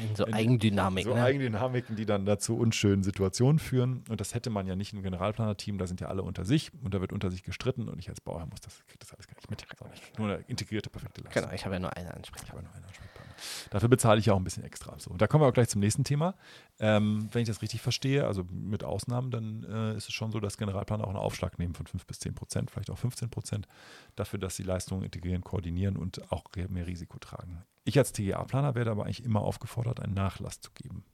In 0.08 0.16
so 0.16 0.24
in- 0.26 0.34
Eigendynamik. 0.34 1.04
so 1.04 1.14
ne? 1.14 1.22
Eigendynamiken, 1.22 1.94
die 1.94 2.06
dann 2.06 2.26
dazu 2.26 2.56
unschönen 2.56 3.04
Situationen 3.04 3.60
führen. 3.60 4.02
Und 4.08 4.20
das 4.20 4.34
hätte 4.34 4.50
man 4.50 4.66
ja 4.66 4.74
nicht 4.74 4.92
im 4.94 5.02
Generalplaner-Team, 5.02 5.78
da 5.78 5.86
sind 5.86 6.00
ja 6.00 6.08
alle 6.08 6.22
unter 6.22 6.44
sich 6.44 6.63
und 6.72 6.94
da 6.94 7.00
wird 7.00 7.12
unter 7.12 7.30
sich 7.30 7.42
gestritten 7.42 7.88
und 7.88 7.98
ich 7.98 8.08
als 8.08 8.20
Bauherr 8.20 8.46
muss 8.46 8.60
das, 8.60 8.86
krieg 8.86 9.00
das 9.00 9.12
alles 9.12 9.26
gar 9.26 9.34
nicht 9.36 9.50
mit. 9.50 9.60
Nicht- 9.90 10.18
Nur 10.18 10.28
eine 10.28 10.42
integrierte, 10.46 10.88
perfekte 10.90 11.20
Leistung. 11.22 11.42
genau, 11.42 11.54
ich 11.54 11.64
habe 11.64 11.74
ja 11.74 11.80
nur 11.80 11.96
habe 11.96 12.14
Ansprechpartner. 12.14 12.70
Ansprechpartner. 12.74 13.34
Dafür 13.70 13.88
bezahle 13.88 14.20
ich 14.20 14.26
ja 14.26 14.32
auch 14.32 14.38
ein 14.38 14.44
bisschen 14.44 14.62
extra. 14.64 14.98
So, 14.98 15.10
und 15.10 15.20
da 15.20 15.26
kommen 15.26 15.42
wir 15.42 15.48
auch 15.48 15.52
gleich 15.52 15.68
zum 15.68 15.80
nächsten 15.80 16.04
Thema. 16.04 16.34
Ähm, 16.78 17.28
wenn 17.32 17.42
ich 17.42 17.48
das 17.48 17.62
richtig 17.62 17.82
verstehe, 17.82 18.26
also 18.26 18.44
mit 18.50 18.84
Ausnahmen, 18.84 19.30
dann 19.30 19.64
äh, 19.64 19.96
ist 19.96 20.08
es 20.08 20.14
schon 20.14 20.30
so, 20.32 20.40
dass 20.40 20.56
Generalplaner 20.56 21.04
auch 21.04 21.08
einen 21.08 21.18
Aufschlag 21.18 21.58
nehmen 21.58 21.74
von 21.74 21.86
5 21.86 22.06
bis 22.06 22.20
10 22.20 22.34
Prozent, 22.34 22.70
vielleicht 22.70 22.90
auch 22.90 22.98
15 22.98 23.30
Prozent, 23.30 23.66
dafür, 24.14 24.38
dass 24.38 24.56
sie 24.56 24.62
Leistungen 24.62 25.02
integrieren, 25.02 25.42
koordinieren 25.42 25.96
und 25.96 26.30
auch 26.32 26.44
mehr 26.68 26.86
Risiko 26.86 27.18
tragen. 27.18 27.64
Ich 27.84 27.98
als 27.98 28.12
TGA-Planer 28.12 28.74
werde 28.76 28.90
aber 28.92 29.04
eigentlich 29.04 29.24
immer 29.24 29.40
aufgefordert, 29.42 30.00
einen 30.00 30.14
Nachlass 30.14 30.60
zu 30.60 30.70
geben. 30.72 31.04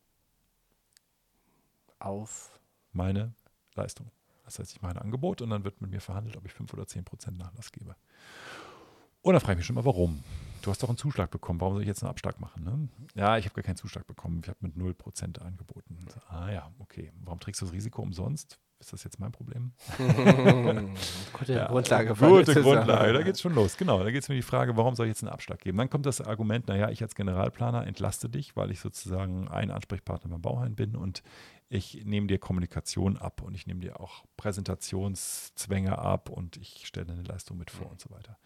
Auf. 1.98 2.58
meine 2.92 3.34
Leistung. 3.74 4.10
Das 4.50 4.58
heißt, 4.58 4.72
ich 4.72 4.82
mache 4.82 4.92
ein 4.92 4.98
Angebot 4.98 5.42
und 5.42 5.50
dann 5.50 5.62
wird 5.62 5.80
mit 5.80 5.90
mir 5.92 6.00
verhandelt, 6.00 6.36
ob 6.36 6.44
ich 6.44 6.52
5 6.52 6.72
oder 6.74 6.86
10 6.86 7.04
Prozent 7.04 7.38
Nachlass 7.38 7.70
gebe. 7.70 7.94
Und 9.22 9.34
dann 9.34 9.40
frage 9.40 9.52
ich 9.52 9.58
mich 9.58 9.66
schon 9.66 9.76
mal, 9.76 9.84
warum? 9.84 10.24
Du 10.62 10.70
hast 10.70 10.82
doch 10.82 10.88
einen 10.88 10.98
Zuschlag 10.98 11.30
bekommen, 11.30 11.60
warum 11.60 11.74
soll 11.74 11.82
ich 11.82 11.88
jetzt 11.88 12.02
einen 12.02 12.10
Abschlag 12.10 12.40
machen? 12.40 12.64
Ne? 12.64 12.88
Ja, 13.14 13.38
ich 13.38 13.44
habe 13.44 13.54
gar 13.54 13.62
keinen 13.62 13.76
Zuschlag 13.76 14.06
bekommen, 14.06 14.40
ich 14.42 14.48
habe 14.48 14.58
mit 14.60 14.76
0 14.76 14.94
Prozent 14.94 15.40
angeboten. 15.40 15.98
So, 16.12 16.20
ah 16.28 16.50
ja, 16.50 16.70
okay. 16.80 17.12
Warum 17.20 17.38
trägst 17.38 17.60
du 17.60 17.66
das 17.66 17.74
Risiko 17.74 18.02
umsonst? 18.02 18.58
Ist 18.80 18.94
das 18.94 19.04
jetzt 19.04 19.20
mein 19.20 19.30
Problem? 19.30 19.72
Gute 21.34 21.52
Ja, 21.52 21.66
Grundlage. 21.66 22.14
Gute 22.14 22.62
Grundlage, 22.62 23.12
da 23.12 23.22
geht 23.22 23.34
es 23.34 23.42
schon 23.42 23.54
los. 23.54 23.76
Genau, 23.76 24.02
da 24.02 24.10
geht 24.10 24.22
es 24.22 24.28
mir 24.30 24.36
die 24.36 24.42
Frage, 24.42 24.74
warum 24.74 24.94
soll 24.94 25.06
ich 25.06 25.10
jetzt 25.10 25.22
einen 25.22 25.30
Abschlag 25.30 25.60
geben? 25.60 25.76
Dann 25.76 25.90
kommt 25.90 26.06
das 26.06 26.22
Argument, 26.22 26.66
naja, 26.66 26.88
ich 26.88 27.02
als 27.02 27.14
Generalplaner 27.14 27.86
entlaste 27.86 28.30
dich, 28.30 28.56
weil 28.56 28.70
ich 28.70 28.80
sozusagen 28.80 29.48
ein 29.48 29.70
Ansprechpartner 29.70 30.30
beim 30.30 30.40
Bauherrn 30.40 30.76
bin 30.76 30.96
und 30.96 31.22
ich 31.68 32.04
nehme 32.06 32.26
dir 32.26 32.38
Kommunikation 32.38 33.18
ab 33.18 33.42
und 33.42 33.54
ich 33.54 33.66
nehme 33.66 33.80
dir 33.80 34.00
auch 34.00 34.24
Präsentationszwänge 34.38 35.98
ab 35.98 36.30
und 36.30 36.56
ich 36.56 36.86
stelle 36.86 37.12
eine 37.12 37.22
Leistung 37.22 37.58
mit 37.58 37.70
vor 37.70 37.90
und 37.90 38.00
so 38.00 38.10
weiter. 38.10 38.38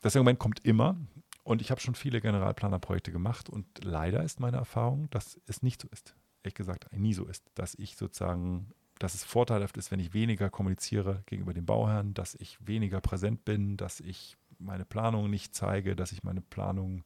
Das 0.00 0.16
Argument 0.16 0.38
kommt 0.38 0.64
immer 0.64 0.96
und 1.44 1.60
ich 1.60 1.70
habe 1.70 1.80
schon 1.82 1.94
viele 1.94 2.22
Generalplanerprojekte 2.22 3.12
gemacht 3.12 3.50
und 3.50 3.66
leider 3.84 4.22
ist 4.24 4.40
meine 4.40 4.56
Erfahrung, 4.56 5.10
dass 5.10 5.38
es 5.46 5.62
nicht 5.62 5.82
so 5.82 5.88
ist. 5.88 6.16
Ehrlich 6.42 6.54
gesagt, 6.54 6.90
nie 6.96 7.12
so 7.12 7.26
ist, 7.26 7.44
dass 7.54 7.74
ich 7.74 7.96
sozusagen 7.96 8.72
dass 9.00 9.14
es 9.14 9.24
vorteilhaft 9.24 9.78
ist, 9.78 9.90
wenn 9.90 9.98
ich 9.98 10.12
weniger 10.12 10.50
kommuniziere 10.50 11.22
gegenüber 11.24 11.54
dem 11.54 11.64
Bauherrn, 11.64 12.12
dass 12.12 12.34
ich 12.34 12.58
weniger 12.64 13.00
präsent 13.00 13.46
bin, 13.46 13.78
dass 13.78 13.98
ich 13.98 14.36
meine 14.58 14.84
Planung 14.84 15.30
nicht 15.30 15.54
zeige, 15.54 15.96
dass 15.96 16.12
ich 16.12 16.22
meine 16.22 16.42
Planung 16.42 17.02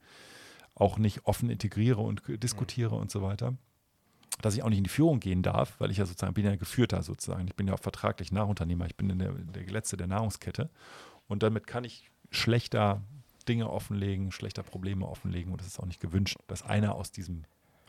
auch 0.75 0.99
nicht 0.99 1.25
offen 1.25 1.49
integriere 1.49 2.01
und 2.01 2.23
diskutiere 2.43 2.97
und 2.97 3.13
so 3.13 3.23
weiter. 3.23 3.55
Dass 4.43 4.57
ich 4.57 4.65
auch 4.65 4.69
nicht 4.69 4.79
in 4.79 4.85
die 4.85 4.91
Führung 4.91 5.21
gehen 5.21 5.45
darf, 5.45 5.79
weil 5.79 5.93
ich 5.93 5.99
ja 5.99 6.05
sozusagen 6.05 6.35
bin 6.35 6.45
ja 6.45 6.57
Geführter 6.57 7.05
sozusagen. 7.05 7.47
Ich 7.47 7.55
bin 7.55 7.69
ja 7.69 7.75
auch 7.75 7.81
vertraglich 7.81 8.33
Nachunternehmer. 8.33 8.87
Ich 8.87 8.97
bin 8.97 9.09
in 9.09 9.21
der, 9.21 9.31
der 9.31 9.63
Letzte 9.67 9.97
der 9.97 10.09
Nahrungskette. 10.09 10.71
Und 11.29 11.45
damit 11.45 11.69
kann 11.69 11.85
ich 11.85 12.11
schlechter 12.33 13.03
Dinge 13.47 13.71
offenlegen, 13.71 14.33
schlechter 14.33 14.65
Probleme 14.65 15.07
offenlegen. 15.07 15.53
Und 15.53 15.61
das 15.61 15.69
ist 15.69 15.79
auch 15.79 15.87
nicht 15.87 16.01
gewünscht, 16.01 16.39
dass 16.49 16.65
einer 16.65 16.97
aus 16.97 17.13
diesem 17.13 17.45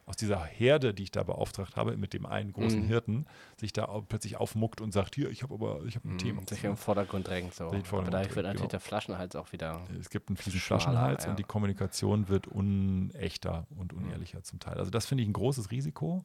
aus 0.05 0.15
dieser 0.15 0.43
Herde, 0.43 0.93
die 0.93 1.03
ich 1.03 1.11
da 1.11 1.23
beauftragt 1.23 1.75
habe, 1.75 1.97
mit 1.97 2.13
dem 2.13 2.25
einen 2.25 2.53
großen 2.53 2.83
Mhm. 2.83 2.87
Hirten, 2.87 3.25
sich 3.59 3.73
da 3.73 3.85
plötzlich 4.07 4.37
aufmuckt 4.37 4.79
und 4.79 4.91
sagt, 4.91 5.15
hier, 5.15 5.29
ich 5.31 5.41
habe 5.41 5.55
aber, 5.55 5.83
ich 5.85 5.95
habe 5.95 6.07
ein 6.07 6.17
Thema. 6.19 6.43
Sich 6.47 6.63
im 6.63 6.77
Vordergrund 6.77 7.27
drängt. 7.27 7.55
So. 7.55 7.65
Vordergrund 7.65 8.01
Aber 8.03 8.11
dadurch 8.11 8.35
wird 8.35 8.45
natürlich 8.45 8.61
genau. 8.61 8.69
der 8.69 8.79
Flaschenhals 8.79 9.35
auch 9.35 9.51
wieder. 9.51 9.81
Es 9.99 10.11
gibt 10.11 10.29
einen 10.29 10.37
fiesen 10.37 10.59
Flaschenhals 10.59 11.23
ja. 11.23 11.31
und 11.31 11.39
die 11.39 11.43
Kommunikation 11.43 12.29
wird 12.29 12.47
unechter 12.47 13.65
und 13.75 13.93
unehrlicher 13.93 14.43
zum 14.43 14.59
Teil. 14.59 14.77
Also 14.77 14.91
das 14.91 15.07
finde 15.07 15.23
ich 15.23 15.29
ein 15.29 15.33
großes 15.33 15.71
Risiko. 15.71 16.23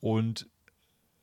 Und 0.00 0.48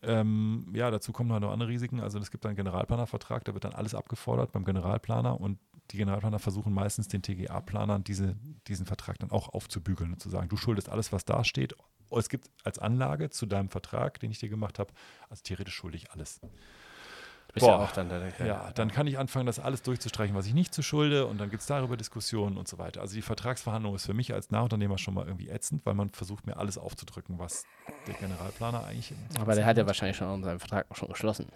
ähm, 0.01 0.71
ja, 0.73 0.91
dazu 0.91 1.11
kommen 1.11 1.29
noch 1.41 1.51
andere 1.51 1.69
Risiken. 1.69 1.99
Also 1.99 2.19
es 2.19 2.31
gibt 2.31 2.45
einen 2.45 2.55
Generalplanervertrag, 2.55 3.43
da 3.43 3.53
wird 3.53 3.65
dann 3.65 3.73
alles 3.73 3.95
abgefordert 3.95 4.51
beim 4.53 4.63
Generalplaner 4.63 5.39
und 5.41 5.59
die 5.91 5.97
Generalplaner 5.97 6.39
versuchen 6.39 6.73
meistens 6.73 7.07
den 7.07 7.21
TGA-Planern 7.21 8.03
diese, 8.03 8.35
diesen 8.67 8.85
Vertrag 8.85 9.19
dann 9.19 9.31
auch 9.31 9.49
aufzubügeln 9.49 10.13
und 10.13 10.19
zu 10.19 10.29
sagen, 10.29 10.49
du 10.49 10.57
schuldest 10.57 10.89
alles, 10.89 11.11
was 11.11 11.25
da 11.25 11.43
steht. 11.43 11.75
Es 12.11 12.29
gibt 12.29 12.49
als 12.63 12.79
Anlage 12.79 13.29
zu 13.29 13.45
deinem 13.45 13.69
Vertrag, 13.69 14.19
den 14.19 14.31
ich 14.31 14.39
dir 14.39 14.49
gemacht 14.49 14.79
habe, 14.79 14.93
also 15.29 15.41
theoretisch 15.43 15.75
schulde 15.75 15.97
ich 15.97 16.11
alles. 16.11 16.39
Du 16.39 17.53
bist 17.53 17.65
ja 17.65 17.77
Boah. 17.77 17.83
auch 17.85 17.91
dann 17.91 18.09
der. 18.09 18.31
der 18.31 18.45
Ja, 18.45 18.71
dann 18.73 18.91
kann 18.91 19.07
ich 19.07 19.17
anfangen, 19.17 19.45
das 19.45 19.59
alles 19.59 19.81
durchzustreichen, 19.81 20.35
was 20.35 20.45
ich 20.45 20.53
nicht 20.53 20.73
zu 20.73 20.81
schulde 20.81 21.25
und 21.25 21.37
dann 21.37 21.49
gibt 21.49 21.61
es 21.61 21.67
darüber 21.67 21.97
Diskussionen 21.97 22.57
und 22.57 22.67
so 22.67 22.77
weiter. 22.77 23.01
Also 23.01 23.15
die 23.15 23.21
Vertragsverhandlung 23.21 23.95
ist 23.95 24.05
für 24.05 24.13
mich 24.13 24.33
als 24.33 24.51
Nachunternehmer 24.51 24.97
schon 24.97 25.13
mal 25.13 25.25
irgendwie 25.25 25.49
ätzend, 25.49 25.85
weil 25.85 25.93
man 25.93 26.09
versucht 26.09 26.45
mir 26.47 26.57
alles 26.57 26.77
aufzudrücken, 26.77 27.39
was 27.39 27.65
der 28.07 28.15
Generalplaner 28.15 28.85
eigentlich. 28.85 29.13
Aber 29.39 29.55
der 29.55 29.65
hat 29.65 29.77
ja 29.77 29.85
wahrscheinlich 29.85 30.17
schon 30.17 30.43
seinen 30.43 30.59
Vertrag 30.59 30.85
auch 30.89 30.95
schon 30.95 31.09
geschlossen. 31.09 31.47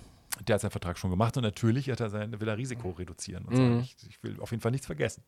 Der 0.47 0.55
hat 0.55 0.61
seinen 0.61 0.71
Vertrag 0.71 0.97
schon 0.97 1.09
gemacht 1.09 1.35
und 1.37 1.43
natürlich 1.43 1.89
hat 1.89 1.99
er 1.99 2.09
sein, 2.09 2.39
will 2.39 2.47
er 2.47 2.57
Risiko 2.57 2.91
reduzieren 2.91 3.45
und 3.45 3.57
Mhm. 3.57 3.79
ich, 3.79 3.95
ich 4.07 4.23
will 4.23 4.39
auf 4.39 4.51
jeden 4.51 4.61
Fall 4.61 4.71
nichts 4.71 4.85
vergessen. 4.87 5.23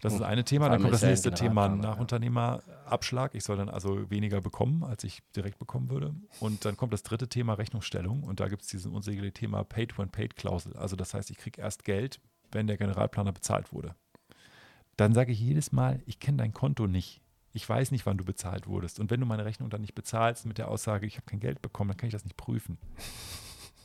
Das 0.00 0.12
ist 0.12 0.20
Mhm. 0.20 0.26
ein 0.26 0.44
Thema. 0.44 0.68
Dann 0.68 0.80
kommt 0.80 0.94
das 0.94 1.02
nächste 1.02 1.32
Thema. 1.32 1.68
Nachunternehmerabschlag. 1.68 3.34
Ich 3.34 3.44
soll 3.44 3.56
dann 3.56 3.68
also 3.68 4.08
weniger 4.10 4.40
bekommen, 4.40 4.84
als 4.84 5.02
ich 5.04 5.22
direkt 5.34 5.58
bekommen 5.58 5.90
würde. 5.90 6.14
Und 6.40 6.64
dann 6.64 6.76
kommt 6.76 6.92
das 6.92 7.02
dritte 7.02 7.28
Thema 7.28 7.54
Rechnungsstellung. 7.54 8.22
Und 8.22 8.40
da 8.40 8.48
gibt 8.48 8.62
es 8.62 8.68
dieses 8.68 8.86
unsägliche 8.86 9.32
Thema 9.32 9.64
Paid-when-Paid-Klausel. 9.64 10.76
Also 10.76 10.94
das 10.96 11.14
heißt, 11.14 11.30
ich 11.30 11.38
kriege 11.38 11.60
erst 11.60 11.84
Geld, 11.84 12.20
wenn 12.52 12.66
der 12.68 12.76
Generalplaner 12.76 13.32
bezahlt 13.32 13.72
wurde. 13.72 13.94
Dann 14.96 15.14
sage 15.14 15.32
ich 15.32 15.40
jedes 15.40 15.72
Mal, 15.72 16.00
ich 16.06 16.18
kenne 16.20 16.38
dein 16.38 16.52
Konto 16.54 16.86
nicht. 16.86 17.20
Ich 17.52 17.68
weiß 17.68 17.90
nicht, 17.90 18.06
wann 18.06 18.18
du 18.18 18.24
bezahlt 18.24 18.66
wurdest. 18.68 19.00
Und 19.00 19.10
wenn 19.10 19.20
du 19.20 19.26
meine 19.26 19.44
Rechnung 19.44 19.68
dann 19.70 19.80
nicht 19.80 19.94
bezahlst 19.94 20.46
mit 20.46 20.58
der 20.58 20.68
Aussage, 20.68 21.06
ich 21.06 21.16
habe 21.16 21.26
kein 21.26 21.40
Geld 21.40 21.60
bekommen, 21.62 21.88
dann 21.88 21.96
kann 21.96 22.06
ich 22.08 22.12
das 22.12 22.24
nicht 22.24 22.36
prüfen. 22.36 22.78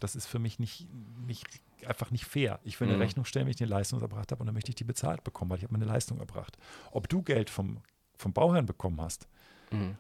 Das 0.04 0.16
ist 0.18 0.26
für 0.26 0.38
mich 0.40 0.60
nicht, 0.60 0.88
nicht 1.26 1.46
einfach 1.88 2.12
nicht 2.12 2.26
fair. 2.26 2.60
Ich 2.64 2.80
will 2.80 2.88
eine 2.90 2.98
Mhm. 2.98 3.02
Rechnung 3.04 3.26
stellen, 3.26 3.46
wenn 3.46 3.54
ich 3.54 3.62
eine 3.62 3.70
Leistung 3.70 4.02
erbracht 4.02 4.32
habe 4.32 4.42
und 4.42 4.48
dann 4.48 4.54
möchte 4.54 4.70
ich 4.70 4.76
die 4.76 4.84
bezahlt 4.84 5.24
bekommen, 5.24 5.50
weil 5.52 5.58
ich 5.60 5.64
habe 5.64 5.72
meine 5.74 5.86
Leistung 5.86 6.20
erbracht. 6.20 6.58
Ob 6.92 7.08
du 7.08 7.22
Geld 7.22 7.50
vom, 7.50 7.78
vom 8.18 8.34
Bauherrn 8.34 8.66
bekommen 8.66 9.00
hast 9.02 9.28
Mhm. 9.72 9.96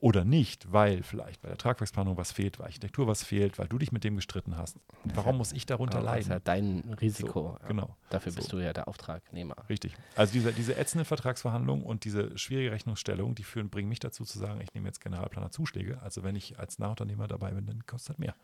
Oder 0.00 0.24
nicht, 0.24 0.72
weil 0.72 1.02
vielleicht 1.02 1.42
bei 1.42 1.48
der 1.48 1.58
Tragwerksplanung 1.58 2.16
was 2.16 2.32
fehlt, 2.32 2.58
weil 2.58 2.66
Architektur 2.66 3.06
was 3.06 3.22
fehlt, 3.22 3.58
weil 3.58 3.68
du 3.68 3.76
dich 3.78 3.92
mit 3.92 4.02
dem 4.02 4.16
gestritten 4.16 4.56
hast. 4.56 4.78
Warum 5.04 5.36
muss 5.36 5.52
ich 5.52 5.66
darunter 5.66 5.98
Aber 5.98 6.06
Das 6.08 6.20
ist 6.20 6.28
ja 6.28 6.34
leiden? 6.36 6.44
dein 6.84 6.94
Risiko. 6.94 7.58
ja. 7.60 7.68
Genau. 7.68 7.96
Dafür 8.08 8.32
bist 8.32 8.48
So. 8.48 8.56
du 8.56 8.64
ja 8.64 8.72
der 8.72 8.88
Auftragnehmer. 8.88 9.56
Richtig. 9.68 9.94
Also 10.16 10.32
diese, 10.32 10.52
diese 10.52 10.76
ätzenden 10.76 11.04
Vertragsverhandlungen 11.04 11.84
und 11.84 12.04
diese 12.04 12.36
schwierige 12.38 12.72
Rechnungsstellung, 12.72 13.34
die 13.34 13.44
führen, 13.44 13.68
bringen 13.68 13.88
mich 13.90 14.00
dazu 14.00 14.24
zu 14.24 14.38
sagen, 14.38 14.60
ich 14.62 14.72
nehme 14.72 14.88
jetzt 14.88 15.00
Generalplaner 15.00 15.50
Zuschläge. 15.50 16.00
Also 16.02 16.22
wenn 16.22 16.34
ich 16.34 16.58
als 16.58 16.78
Nachunternehmer 16.78 17.28
dabei 17.28 17.50
bin, 17.52 17.66
dann 17.66 17.86
kostet 17.86 18.16
das 18.16 18.18
mehr. 18.18 18.34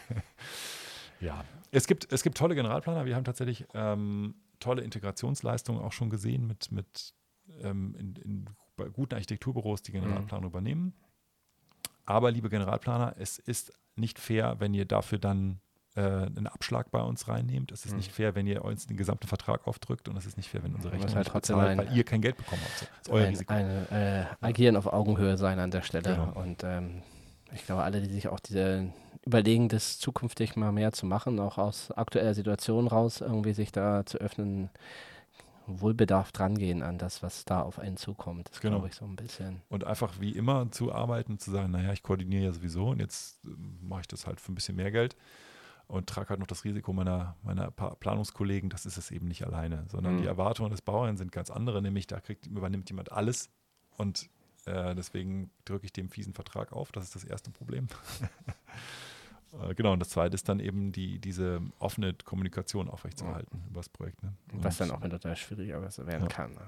ja. 1.20 1.44
Es 1.72 1.88
gibt, 1.88 2.12
es 2.12 2.24
gibt 2.24 2.38
tolle 2.38 2.56
Generalplaner. 2.56 3.06
Wir 3.06 3.16
haben 3.16 3.24
tatsächlich 3.26 3.66
ähm, 3.74 4.36
tolle 4.60 4.82
Integrationsleistungen 4.82 5.82
auch 5.82 5.92
schon 5.92 6.10
gesehen 6.10 6.48
mit, 6.48 6.72
mit 6.72 7.14
ähm, 7.62 7.96
in, 7.98 8.16
in, 8.16 8.50
bei 8.84 8.90
guten 8.90 9.14
Architekturbüros, 9.16 9.82
die 9.82 9.92
Generalplanung 9.92 10.50
übernehmen. 10.50 10.94
Aber 12.06 12.32
liebe 12.32 12.50
Generalplaner, 12.50 13.16
es 13.20 13.38
ist 13.40 13.72
nicht 13.96 14.20
fair, 14.20 14.56
wenn 14.60 14.74
ihr 14.74 14.86
dafür 14.86 15.20
dann 15.20 15.60
äh, 15.96 16.02
einen 16.02 16.48
Abschlag 16.48 16.90
bei 16.90 17.02
uns 17.02 17.28
reinnehmt. 17.28 17.72
Es 17.74 17.84
ist 17.86 17.92
Mhm. 17.92 17.98
nicht 17.98 18.12
fair, 18.14 18.34
wenn 18.34 18.48
ihr 18.48 18.64
uns 18.64 18.88
den 18.88 18.96
gesamten 18.96 19.28
Vertrag 19.28 19.68
aufdrückt 19.68 20.08
und 20.08 20.16
es 20.16 20.26
ist 20.26 20.38
nicht 20.38 20.48
fair, 20.50 20.64
wenn 20.64 20.74
unsere 20.74 20.94
Rechnung 20.94 21.14
halt 21.16 21.34
bezahlt, 21.34 21.68
ein- 21.70 21.78
weil 21.80 21.98
ihr 21.98 22.06
kein 22.06 22.22
Geld 22.22 22.38
bekommen 22.38 22.62
habt. 22.64 22.82
Das 22.82 22.90
ist 23.02 23.10
euer 23.10 23.24
ein, 23.26 23.30
Risiko. 23.32 23.54
ein, 23.54 23.92
äh, 23.92 24.26
Agieren 24.40 24.78
auf 24.78 24.88
Augenhöhe 24.88 25.36
sein 25.38 25.60
an 25.60 25.70
der 25.70 25.82
Stelle. 25.82 26.16
Genau. 26.16 26.32
Und 26.40 26.64
ähm, 26.64 27.02
ich 27.54 27.66
glaube, 27.66 27.84
alle, 27.84 28.02
die 28.02 28.08
sich 28.10 28.30
auch 28.30 28.40
diese 28.40 28.94
überlegen, 29.26 29.68
das 29.68 30.00
zukünftig 30.00 30.56
mal 30.56 30.72
mehr 30.72 30.94
zu 30.94 31.06
machen, 31.06 31.38
auch 31.42 31.58
aus 31.58 31.92
aktueller 31.92 32.34
Situation 32.36 32.88
raus, 32.88 33.20
irgendwie 33.20 33.54
sich 33.54 33.74
da 33.74 34.06
zu 34.06 34.18
öffnen, 34.18 34.70
wohlbedarft 35.80 36.40
rangehen 36.40 36.84
an 36.84 36.98
das, 36.98 37.24
was 37.24 37.46
da 37.46 37.62
auf 37.62 37.80
einen 37.80 37.96
zukommt. 37.96 38.50
Das 38.50 38.60
Genau. 38.60 38.78
glaube 38.78 38.90
ich 38.90 38.96
so 38.96 39.06
ein 39.06 39.16
bisschen. 39.16 39.62
Und 39.70 39.86
einfach 39.86 40.20
wie 40.20 40.32
immer 40.32 40.70
zu 40.72 40.92
arbeiten, 40.94 41.40
zu 41.40 41.52
sagen, 41.52 41.72
naja, 41.72 41.94
ich 41.94 42.04
koordiniere 42.04 42.44
ja 42.46 42.52
sowieso 42.52 42.90
und 42.90 43.00
jetzt 43.00 43.40
ähm, 43.46 43.78
mache 43.82 44.02
ich 44.02 44.08
das 44.08 44.28
halt 44.28 44.42
für 44.42 44.52
ein 44.52 44.56
bisschen 44.56 44.76
mehr 44.76 44.92
Geld 44.92 45.16
und 45.88 46.08
trage 46.08 46.30
halt 46.30 46.40
noch 46.40 46.48
das 46.48 46.64
Risiko 46.66 46.92
meiner, 46.94 47.36
meiner 47.44 47.70
Planungskollegen, 47.72 48.70
das 48.70 48.86
ist 48.86 48.98
es 48.98 49.12
eben 49.12 49.28
nicht 49.28 49.46
alleine, 49.46 49.86
sondern 49.90 50.16
Mhm. 50.16 50.20
die 50.20 50.26
Erwartungen 50.26 50.72
des 50.72 50.82
Bauern 50.82 51.16
sind 51.18 51.32
ganz 51.32 51.50
andere, 51.50 51.82
nämlich 51.82 52.08
da 52.08 52.20
kriegt, 52.20 52.48
übernimmt 52.48 52.90
jemand 52.90 53.12
alles 53.12 53.50
und 53.98 54.30
äh, 54.66 54.94
deswegen 54.96 55.50
drücke 55.66 55.86
ich 55.86 55.94
dem 55.94 56.10
fiesen 56.10 56.34
Vertrag 56.34 56.72
auf, 56.72 56.92
das 56.92 57.06
ist 57.06 57.16
das 57.16 57.24
erste 57.24 57.52
Problem. 57.52 57.88
Äh, 59.54 59.74
Genau, 59.76 59.94
und 59.94 60.00
das 60.00 60.10
zweite 60.10 60.36
ist 60.36 60.48
dann 60.48 60.60
eben 60.60 60.92
die, 60.92 61.20
diese 61.20 61.62
offene 61.80 62.14
Kommunikation 62.14 62.90
aufrechtzuerhalten 62.90 63.64
über 63.70 63.80
das 63.80 63.90
Projekt. 63.90 64.22
Ne? 64.24 64.34
Was 64.54 64.78
dann 64.78 64.92
auch 64.92 65.00
mitunter 65.02 65.36
schwieriger 65.36 65.82
werden 65.82 66.22
Ja. 66.24 66.28
kann. 66.28 66.54
Ne? 66.54 66.62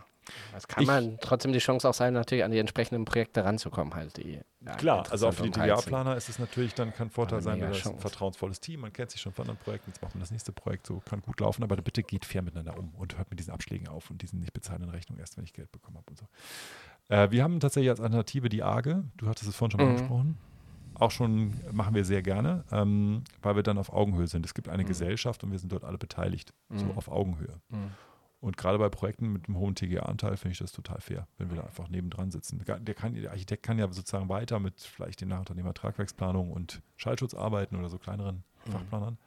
Es 0.55 0.67
kann 0.67 0.81
Ich- 0.83 0.87
man 0.87 1.17
trotzdem 1.19 1.51
die 1.51 1.59
Chance 1.59 1.87
auch 1.87 1.93
sein, 1.93 2.13
natürlich 2.13 2.43
an 2.45 2.51
die 2.51 2.57
entsprechenden 2.57 3.03
Projekte 3.03 3.43
ranzukommen, 3.43 3.93
halt. 3.93 4.15
Die, 4.17 4.39
ja, 4.65 4.75
Klar, 4.75 5.05
also 5.11 5.27
auch 5.27 5.33
für 5.33 5.43
die. 5.43 5.51
TGA-Planer 5.51 6.15
ist 6.15 6.29
es 6.29 6.39
natürlich 6.39 6.73
dann 6.73 6.93
kann 6.93 7.09
Vorteil 7.09 7.41
sein, 7.41 7.59
weil 7.61 7.69
das 7.71 7.85
ein 7.87 7.99
vertrauensvolles 7.99 8.61
Team, 8.61 8.81
man 8.81 8.93
kennt 8.93 9.11
sich 9.11 9.19
schon 9.19 9.33
von 9.33 9.43
anderen 9.43 9.59
Projekten, 9.59 9.89
jetzt 9.91 10.01
machen 10.01 10.13
wir 10.15 10.19
das 10.21 10.31
nächste 10.31 10.53
Projekt, 10.53 10.87
so 10.87 11.01
kann 11.01 11.21
gut 11.21 11.39
laufen, 11.41 11.61
aber 11.63 11.75
bitte 11.77 12.03
geht 12.03 12.23
fair 12.25 12.41
miteinander 12.41 12.77
um 12.77 12.93
und 12.95 13.17
hört 13.17 13.29
mit 13.31 13.39
diesen 13.39 13.51
Abschlägen 13.53 13.89
auf 13.89 14.09
und 14.11 14.21
diesen 14.21 14.39
nicht 14.39 14.53
bezahlenden 14.53 14.89
Rechnungen 14.91 15.19
erst, 15.19 15.35
wenn 15.37 15.43
ich 15.43 15.51
Geld 15.53 15.71
bekommen 15.73 15.97
habe 15.97 16.09
und 16.09 16.17
so. 16.17 16.25
Äh, 17.09 17.31
wir 17.31 17.43
haben 17.43 17.59
tatsächlich 17.59 17.89
als 17.89 17.99
Alternative 17.99 18.47
die 18.47 18.63
AGE, 18.63 19.03
du 19.17 19.27
hattest 19.27 19.49
es 19.49 19.55
vorhin 19.57 19.71
schon 19.71 19.79
mal 19.81 19.87
Mhm. 19.87 19.91
angesprochen. 19.97 20.37
Auch 21.03 21.12
schon 21.12 21.53
machen 21.74 21.93
wir 21.95 22.05
sehr 22.05 22.22
gerne, 22.24 22.63
ähm, 22.72 23.24
weil 23.41 23.55
wir 23.57 23.63
dann 23.63 23.77
auf 23.77 23.91
Augenhöhe 23.91 24.27
sind. 24.27 24.45
Es 24.45 24.53
gibt 24.53 24.69
eine 24.69 24.83
Mhm. 24.83 24.88
Gesellschaft 24.88 25.43
und 25.43 25.51
wir 25.51 25.60
sind 25.60 25.72
dort 25.74 25.83
alle 25.83 25.98
beteiligt, 25.98 26.53
so 26.69 26.86
Mhm. 26.86 26.91
auf 26.98 27.10
Augenhöhe. 27.10 27.60
Mhm. 27.69 27.91
Und 28.39 28.55
gerade 28.57 28.77
bei 28.77 28.88
Projekten 28.89 29.31
mit 29.33 29.48
einem 29.48 29.57
hohen 29.57 29.75
TGA-Anteil 29.75 30.38
finde 30.38 30.53
ich 30.53 30.60
das 30.60 30.72
total 30.72 31.01
fair, 31.01 31.27
wenn 31.38 31.50
wir 31.50 31.57
da 31.57 31.63
einfach 31.63 31.89
nebendran 31.89 32.31
sitzen. 32.31 32.63
Der, 32.65 32.93
kann, 32.93 33.15
der 33.15 33.31
Architekt 33.31 33.63
kann 33.63 33.79
ja 33.79 33.91
sozusagen 33.91 34.29
weiter 34.29 34.60
mit 34.60 34.79
vielleicht 34.81 35.19
den 35.22 35.27
Nachunternehmer 35.29 35.74
Tragwerksplanung 35.74 36.51
und 36.51 36.81
Schallschutz 36.98 37.33
arbeiten 37.33 37.75
oder 37.75 37.89
so 37.89 37.98
kleineren 37.98 38.43
Mhm. 38.65 38.72
Fachplanern. 38.72 39.17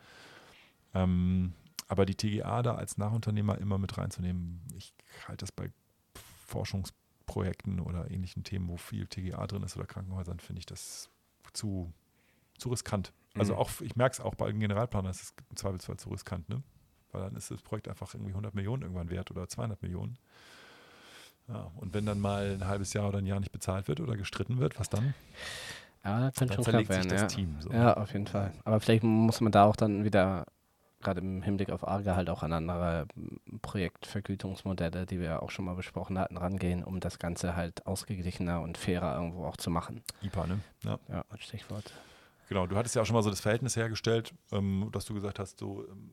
Ähm, 0.95 1.53
aber 1.89 2.07
die 2.07 2.15
TGA 2.15 2.63
da 2.63 2.75
als 2.77 2.97
Nachunternehmer 2.99 3.59
immer 3.59 3.77
mit 3.79 3.97
reinzunehmen, 3.99 4.63
ich 4.77 4.95
halte 5.29 5.45
das 5.45 5.53
bei 5.53 5.71
Forschungsprojekten 6.47 7.81
oder 7.81 8.11
ähnlichen 8.11 8.45
Themen, 8.45 8.69
wo 8.69 8.77
viel 8.77 9.07
TGA 9.07 9.47
drin 9.47 9.63
ist 9.63 9.77
oder 9.77 9.87
Krankenhäusern, 9.87 10.41
finde 10.41 10.61
ich 10.61 10.67
das 10.67 11.11
zu, 11.57 11.93
zu 12.59 12.69
riskant. 12.69 13.13
Also 13.35 13.55
Mhm. 13.55 13.59
auch, 13.59 13.71
ich 13.81 13.97
merke 13.97 14.15
es 14.15 14.21
auch 14.21 14.35
bei 14.35 14.51
den 14.51 14.61
Generalplanern, 14.61 15.11
es 15.11 15.23
ist 15.23 15.35
im 15.51 15.57
Zweifelsfall 15.57 15.97
zu 15.99 16.09
riskant, 16.11 16.49
ne? 16.49 16.63
Weil 17.13 17.23
dann 17.23 17.37
ist 17.37 17.51
das 17.51 17.63
Projekt 17.63 17.89
einfach 17.89 18.13
irgendwie 18.15 18.33
100 18.33 18.55
Millionen 18.55 18.83
irgendwann 18.83 19.11
wert 19.11 19.31
oder 19.31 19.49
200 19.49 19.81
Millionen. 19.83 20.19
Ja, 21.49 21.71
und 21.77 21.95
wenn 21.95 22.07
dann 22.07 22.19
mal 22.19 22.53
ein 22.55 22.67
halbes 22.67 22.93
Jahr 22.93 23.09
oder 23.09 23.19
ein 23.19 23.27
Jahr 23.27 23.39
nicht 23.41 23.53
bezahlt 23.53 23.87
wird 23.89 24.01
oder 24.01 24.17
gestritten 24.17 24.59
wird, 24.59 24.79
was 24.81 24.89
dann? 24.89 25.15
Ja, 26.05 26.21
das 26.21 26.35
könnte 26.37 26.55
Dann 26.57 26.65
schon 26.65 26.73
knapp 26.73 26.87
zerlegt 26.87 26.93
sich 26.93 27.05
werden. 27.05 27.11
das 27.11 27.21
Ja. 27.23 27.27
Team. 27.29 27.57
So. 27.61 27.71
ja, 27.73 27.95
auf 27.97 28.13
jeden 28.13 28.27
Fall. 28.27 28.53
Aber 28.65 28.81
vielleicht 28.81 29.05
muss 29.05 29.41
man 29.41 29.53
da 29.53 29.65
auch 29.65 29.77
dann 29.77 30.05
wieder, 30.05 30.47
gerade 31.07 31.21
im 31.21 31.43
Hinblick 31.43 31.71
auf 31.71 31.87
Arge, 31.87 32.15
halt 32.17 32.29
auch 32.31 32.43
an 32.43 32.53
andere 32.53 33.07
m, 33.17 33.41
Projektvergütungsmodelle, 33.63 35.07
die 35.07 35.19
wir 35.19 35.27
ja 35.27 35.43
auch 35.43 35.51
schon 35.51 35.65
mal 35.65 35.75
besprochen 35.75 36.19
hatten, 36.19 36.37
rangehen, 36.37 36.85
um 36.85 37.01
das 37.01 37.19
Ganze 37.19 37.57
halt 37.57 37.87
ausgeglichener 37.87 38.61
und 38.61 38.77
fairer 38.79 39.15
irgendwo 39.17 39.45
auch 39.47 39.57
zu 39.57 39.71
machen. 39.71 40.03
IPA, 40.23 40.47
ne? 40.47 40.61
Ja, 40.85 40.99
Ja, 41.09 41.25
Stichwort. 41.39 41.93
genau. 42.49 42.67
Du 42.67 42.77
hattest 42.77 42.95
ja 42.95 43.03
auch 43.03 43.07
schon 43.07 43.15
mal 43.15 43.23
so 43.23 43.31
das 43.31 43.41
Verhältnis 43.41 43.77
hergestellt, 43.77 44.35
ähm, 44.53 44.89
dass 44.93 45.05
du 45.05 45.15
gesagt 45.15 45.39
hast, 45.39 45.59
so, 45.59 45.85
ähm, 45.89 46.11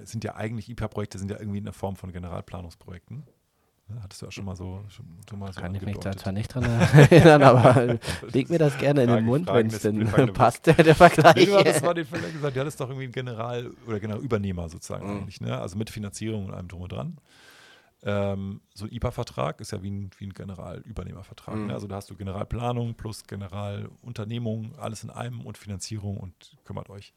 es 0.00 0.10
sind 0.10 0.22
ja 0.24 0.34
eigentlich 0.36 0.68
IPA-Projekte, 0.68 1.18
sind 1.18 1.30
ja 1.30 1.38
irgendwie 1.38 1.58
eine 1.58 1.72
Form 1.72 1.96
von 1.96 2.12
Generalplanungsprojekten. 2.12 3.24
Ne? 3.88 4.00
Hattest 4.02 4.22
du 4.22 4.26
auch 4.26 4.32
schon 4.32 4.44
mal 4.44 4.56
so, 4.56 4.84
schon, 4.88 5.06
schon 5.28 5.38
mal 5.38 5.52
so 5.52 5.60
Kann 5.60 5.74
ich 5.74 5.82
mich 5.82 5.98
da 5.98 6.16
zwar 6.16 6.32
nicht 6.32 6.54
dran 6.54 6.64
erinnern, 6.64 7.42
aber 7.42 7.98
leg 8.32 8.48
mir 8.48 8.58
das 8.58 8.78
gerne 8.78 9.02
in 9.02 9.10
den 9.10 9.24
Mund, 9.24 9.48
wenn 9.48 9.66
es 9.66 9.80
denn 9.80 10.06
passt, 10.32 10.66
der 10.66 10.94
Vergleich. 10.94 11.34
Nee, 11.36 11.46
du 11.46 11.58
hattest 11.58 11.82
mal 11.82 11.94
den 11.94 12.06
Fall 12.06 12.20
gesagt, 12.20 12.56
du 12.56 12.60
hattest 12.60 12.80
doch 12.80 12.88
irgendwie 12.88 13.04
einen 13.04 13.12
General- 13.12 13.70
oder 13.86 14.00
Generalübernehmer 14.00 14.68
sozusagen 14.68 15.06
Mhm. 15.06 15.20
eigentlich, 15.22 15.40
ne? 15.40 15.58
Also 15.58 15.76
mit 15.76 15.90
Finanzierung 15.90 16.46
und 16.46 16.54
allem 16.54 16.68
drum 16.68 16.82
und 16.82 16.92
dran. 16.92 17.18
Ähm, 18.04 18.60
so 18.74 18.86
ein 18.86 18.92
IPA-Vertrag 18.92 19.60
ist 19.60 19.70
ja 19.70 19.80
wie 19.82 19.90
ein, 19.90 20.10
wie 20.18 20.26
ein 20.26 20.32
Generalübernehmervertrag. 20.32 21.54
Mhm. 21.54 21.66
Ne? 21.68 21.74
Also 21.74 21.86
da 21.86 21.96
hast 21.96 22.10
du 22.10 22.16
Generalplanung 22.16 22.94
plus 22.94 23.24
Generalunternehmung, 23.28 24.76
alles 24.78 25.04
in 25.04 25.10
einem 25.10 25.42
und 25.46 25.56
Finanzierung 25.56 26.16
und 26.16 26.56
kümmert 26.64 26.90
euch. 26.90 27.14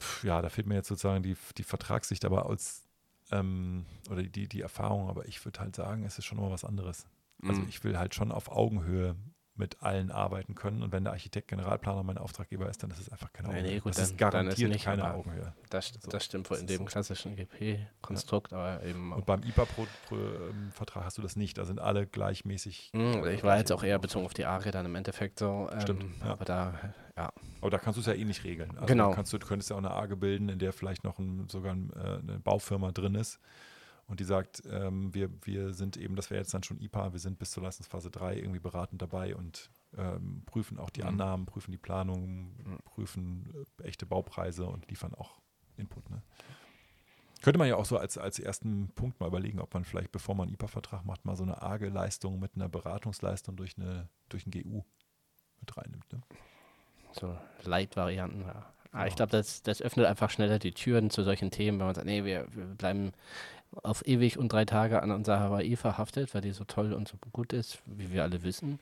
Pff, 0.00 0.22
ja, 0.24 0.42
da 0.42 0.48
fehlt 0.48 0.66
mir 0.68 0.74
jetzt 0.76 0.88
sozusagen 0.88 1.22
die, 1.24 1.36
die 1.56 1.64
Vertragssicht, 1.64 2.24
aber 2.24 2.48
als 2.48 2.84
ähm, 3.32 3.86
oder 4.10 4.22
die, 4.22 4.46
die 4.48 4.60
Erfahrung, 4.60 5.08
aber 5.08 5.26
ich 5.26 5.44
würde 5.44 5.58
halt 5.60 5.74
sagen, 5.74 6.04
es 6.04 6.18
ist 6.18 6.24
schon 6.26 6.38
immer 6.38 6.50
was 6.50 6.64
anderes. 6.64 7.06
Also 7.44 7.62
Mhm. 7.62 7.68
ich 7.68 7.82
will 7.82 7.98
halt 7.98 8.14
schon 8.14 8.30
auf 8.30 8.50
Augenhöhe 8.50 9.16
mit 9.54 9.82
allen 9.82 10.10
arbeiten 10.10 10.54
können. 10.54 10.82
Und 10.82 10.92
wenn 10.92 11.04
der 11.04 11.12
Architekt 11.12 11.48
Generalplaner 11.48 12.02
mein 12.02 12.16
Auftraggeber 12.16 12.70
ist, 12.70 12.82
dann 12.82 12.90
ist 12.90 13.00
es 13.00 13.08
einfach 13.10 13.32
keine 13.32 13.48
Nee, 13.48 13.54
Augenhöhe. 13.56 13.72
nee, 13.74 13.80
gut, 13.80 13.90
das 13.90 13.96
dann- 13.96 14.04
ist 14.04 14.10
dann 14.12 14.28
ist 14.28 14.32
garantiert 14.32 14.70
nicht, 14.70 14.84
keine 14.84 15.12
Augenhöhe. 15.12 15.54
Das, 15.68 15.92
So, 16.00 16.10
das 16.10 16.24
stimmt 16.24 16.48
wohl 16.50 16.56
in 16.58 16.66
dem 16.66 16.78
so. 16.78 16.84
klassischen 16.86 17.36
GP-Konstrukt, 17.36 18.52
aber 18.54 18.82
eben. 18.82 19.12
Und 19.12 19.26
beim 19.26 19.42
IPA-Vertrag 19.42 21.04
hast 21.04 21.18
du 21.18 21.22
das 21.22 21.36
nicht. 21.36 21.58
Da 21.58 21.64
sind 21.64 21.80
alle 21.80 22.06
gleichmäßig. 22.06 22.90
Hm, 22.94 23.26
ich 23.26 23.42
war 23.44 23.58
jetzt 23.58 23.72
auch 23.72 23.82
eher 23.82 23.98
bezogen 23.98 24.24
auf 24.24 24.34
die 24.34 24.44
Arge 24.46 24.70
dann 24.70 24.86
im 24.86 24.94
Endeffekt 24.94 25.38
so. 25.38 25.68
Ähm, 25.72 25.80
Stimmt, 25.80 26.04
ja. 26.20 26.30
Aber 26.32 26.44
da, 26.44 26.74
ja. 27.16 27.32
Aber 27.60 27.70
da 27.70 27.78
kannst 27.78 27.96
du 27.96 28.00
es 28.00 28.06
ja 28.06 28.14
eh 28.14 28.24
nicht 28.24 28.44
regeln. 28.44 28.70
Also 28.74 28.86
Genau. 28.86 29.10
Kannst 29.12 29.32
du, 29.32 29.38
du 29.38 29.46
könntest 29.46 29.70
ja 29.70 29.76
auch 29.76 29.80
eine 29.80 29.90
AGE 29.92 30.16
bilden, 30.16 30.48
in 30.48 30.58
der 30.58 30.72
vielleicht 30.72 31.04
noch 31.04 31.18
ein, 31.18 31.48
sogar 31.48 31.72
ein, 31.74 31.90
äh, 31.94 32.18
eine 32.18 32.38
Baufirma 32.40 32.92
drin 32.92 33.14
ist. 33.14 33.38
Und 34.08 34.20
die 34.20 34.24
sagt, 34.24 34.62
ähm, 34.68 35.14
wir, 35.14 35.30
wir 35.42 35.72
sind 35.72 35.96
eben, 35.96 36.16
das 36.16 36.30
wäre 36.30 36.40
jetzt 36.40 36.52
dann 36.52 36.62
schon 36.64 36.80
IPA, 36.80 37.12
wir 37.12 37.20
sind 37.20 37.38
bis 37.38 37.52
zur 37.52 37.62
Leistungsphase 37.62 38.10
3 38.10 38.36
irgendwie 38.36 38.58
beratend 38.58 39.00
dabei 39.00 39.34
und 39.36 39.70
ähm, 39.96 40.42
prüfen 40.44 40.78
auch 40.78 40.90
die 40.90 41.02
Mhm. 41.02 41.08
Annahmen, 41.08 41.46
prüfen 41.46 41.70
die 41.70 41.78
Planung, 41.78 42.48
Mhm. 42.64 42.78
prüfen 42.84 43.66
äh, 43.80 43.84
echte 43.84 44.04
Baupreise 44.04 44.66
und 44.66 44.88
liefern 44.90 45.14
auch 45.14 45.40
Input. 45.76 46.10
Ne? 46.10 46.20
Könnte 47.42 47.58
man 47.58 47.68
ja 47.68 47.76
auch 47.76 47.84
so 47.84 47.96
als, 47.96 48.18
als 48.18 48.38
ersten 48.38 48.88
Punkt 48.94 49.18
mal 49.20 49.26
überlegen, 49.28 49.60
ob 49.60 49.72
man 49.74 49.84
vielleicht, 49.84 50.12
bevor 50.12 50.34
man 50.34 50.46
einen 50.48 50.54
IPA-Vertrag 50.54 51.04
macht, 51.04 51.24
mal 51.24 51.36
so 51.36 51.42
eine 51.44 51.62
AGE-Leistung 51.62 52.38
mit 52.38 52.54
einer 52.56 52.68
Beratungsleistung 52.68 53.56
durch, 53.56 53.76
eine, 53.78 54.08
durch 54.28 54.46
ein 54.46 54.50
GU 54.50 54.82
mit 55.60 55.76
reinnimmt. 55.76 56.12
Ne? 56.12 56.20
So 57.12 57.36
Leitvarianten, 57.64 58.42
ja. 58.46 58.66
Aber 58.92 59.06
ich 59.06 59.16
glaube, 59.16 59.32
das, 59.32 59.62
das 59.62 59.80
öffnet 59.80 60.04
einfach 60.06 60.28
schneller 60.28 60.58
die 60.58 60.72
Türen 60.72 61.08
zu 61.08 61.22
solchen 61.22 61.50
Themen, 61.50 61.78
wenn 61.78 61.86
man 61.86 61.94
sagt, 61.94 62.06
nee, 62.06 62.24
wir, 62.24 62.46
wir 62.52 62.66
bleiben 62.66 63.12
auf 63.82 64.06
ewig 64.06 64.38
und 64.38 64.52
drei 64.52 64.66
Tage 64.66 65.00
an 65.02 65.10
unserer 65.10 65.40
Hawaii 65.40 65.76
verhaftet, 65.76 66.34
weil 66.34 66.42
die 66.42 66.52
so 66.52 66.64
toll 66.64 66.92
und 66.92 67.08
so 67.08 67.16
gut 67.32 67.54
ist, 67.54 67.78
wie 67.86 68.12
wir 68.12 68.22
alle 68.22 68.42
wissen. 68.42 68.78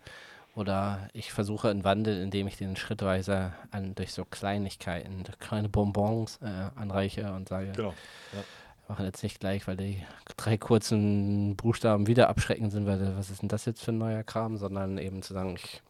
Oder 0.57 1.09
ich 1.13 1.33
versuche 1.33 1.69
einen 1.71 1.85
Wandel, 1.85 2.21
indem 2.21 2.49
ich 2.49 2.57
den 2.57 2.75
schrittweise 2.75 3.53
an, 3.71 3.95
durch 3.95 4.13
so 4.13 4.25
Kleinigkeiten, 4.25 5.23
kleine 5.39 5.69
Bonbons 5.69 6.41
äh, 6.43 6.71
anreiche 6.75 7.33
und 7.33 7.49
sage, 7.49 7.71
Genau. 7.77 7.95
wir 8.33 8.45
machen 8.89 9.05
jetzt 9.05 9.23
nicht 9.23 9.39
gleich, 9.39 9.69
weil 9.69 9.77
die 9.77 10.03
drei 10.37 10.59
kurzen 10.59 11.55
Buchstaben 11.55 12.09
wieder 12.09 12.29
abschreckend 12.29 12.73
sind, 12.73 12.87
weil 12.87 13.17
was 13.17 13.31
ist 13.31 13.43
denn 13.43 13.49
das 13.49 13.65
jetzt 13.65 13.85
für 13.85 13.93
ein 13.93 13.99
neuer 13.99 14.25
Kram, 14.25 14.57
sondern 14.57 14.99
eben 14.99 15.23
zu 15.23 15.35
sagen, 15.35 15.55
ich 15.55 15.83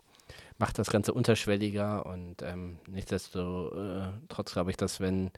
macht 0.60 0.78
das 0.78 0.90
Ganze 0.90 1.12
unterschwelliger 1.14 2.06
und 2.06 2.42
ähm, 2.42 2.78
nichtsdestotrotz 2.86 4.52
glaube 4.52 4.70
ich, 4.70 4.76
dass 4.76 5.00
wenn, 5.00 5.30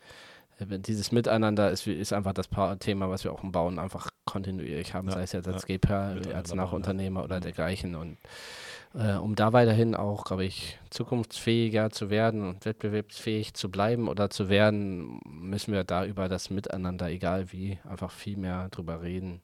wenn 0.58 0.82
dieses 0.82 1.12
Miteinander 1.12 1.70
ist, 1.70 1.86
ist 1.86 2.12
einfach 2.12 2.34
das 2.34 2.48
Thema, 2.80 3.08
was 3.08 3.24
wir 3.24 3.32
auch 3.32 3.42
im 3.42 3.52
Bauen 3.52 3.78
einfach 3.78 4.10
kontinuierlich 4.24 4.92
haben, 4.94 5.08
ja, 5.08 5.14
sei 5.14 5.22
es 5.22 5.32
jetzt 5.32 5.48
als 5.48 5.62
ja, 5.62 5.76
GPR, 5.76 6.16
als 6.34 6.52
Nachunternehmer 6.52 7.20
ja. 7.20 7.24
oder 7.24 7.36
mhm. 7.36 7.42
dergleichen 7.42 7.94
und 7.94 8.18
äh, 8.94 9.14
um 9.14 9.36
da 9.36 9.52
weiterhin 9.52 9.94
auch, 9.94 10.24
glaube 10.24 10.44
ich, 10.44 10.78
zukunftsfähiger 10.90 11.90
zu 11.90 12.10
werden 12.10 12.46
und 12.46 12.66
wettbewerbsfähig 12.66 13.54
zu 13.54 13.70
bleiben 13.70 14.08
oder 14.08 14.28
zu 14.28 14.48
werden, 14.48 15.20
müssen 15.24 15.72
wir 15.72 15.84
da 15.84 16.04
über 16.04 16.28
das 16.28 16.50
Miteinander, 16.50 17.08
egal 17.08 17.52
wie, 17.52 17.78
einfach 17.88 18.10
viel 18.10 18.36
mehr 18.36 18.68
drüber 18.70 19.02
reden. 19.02 19.40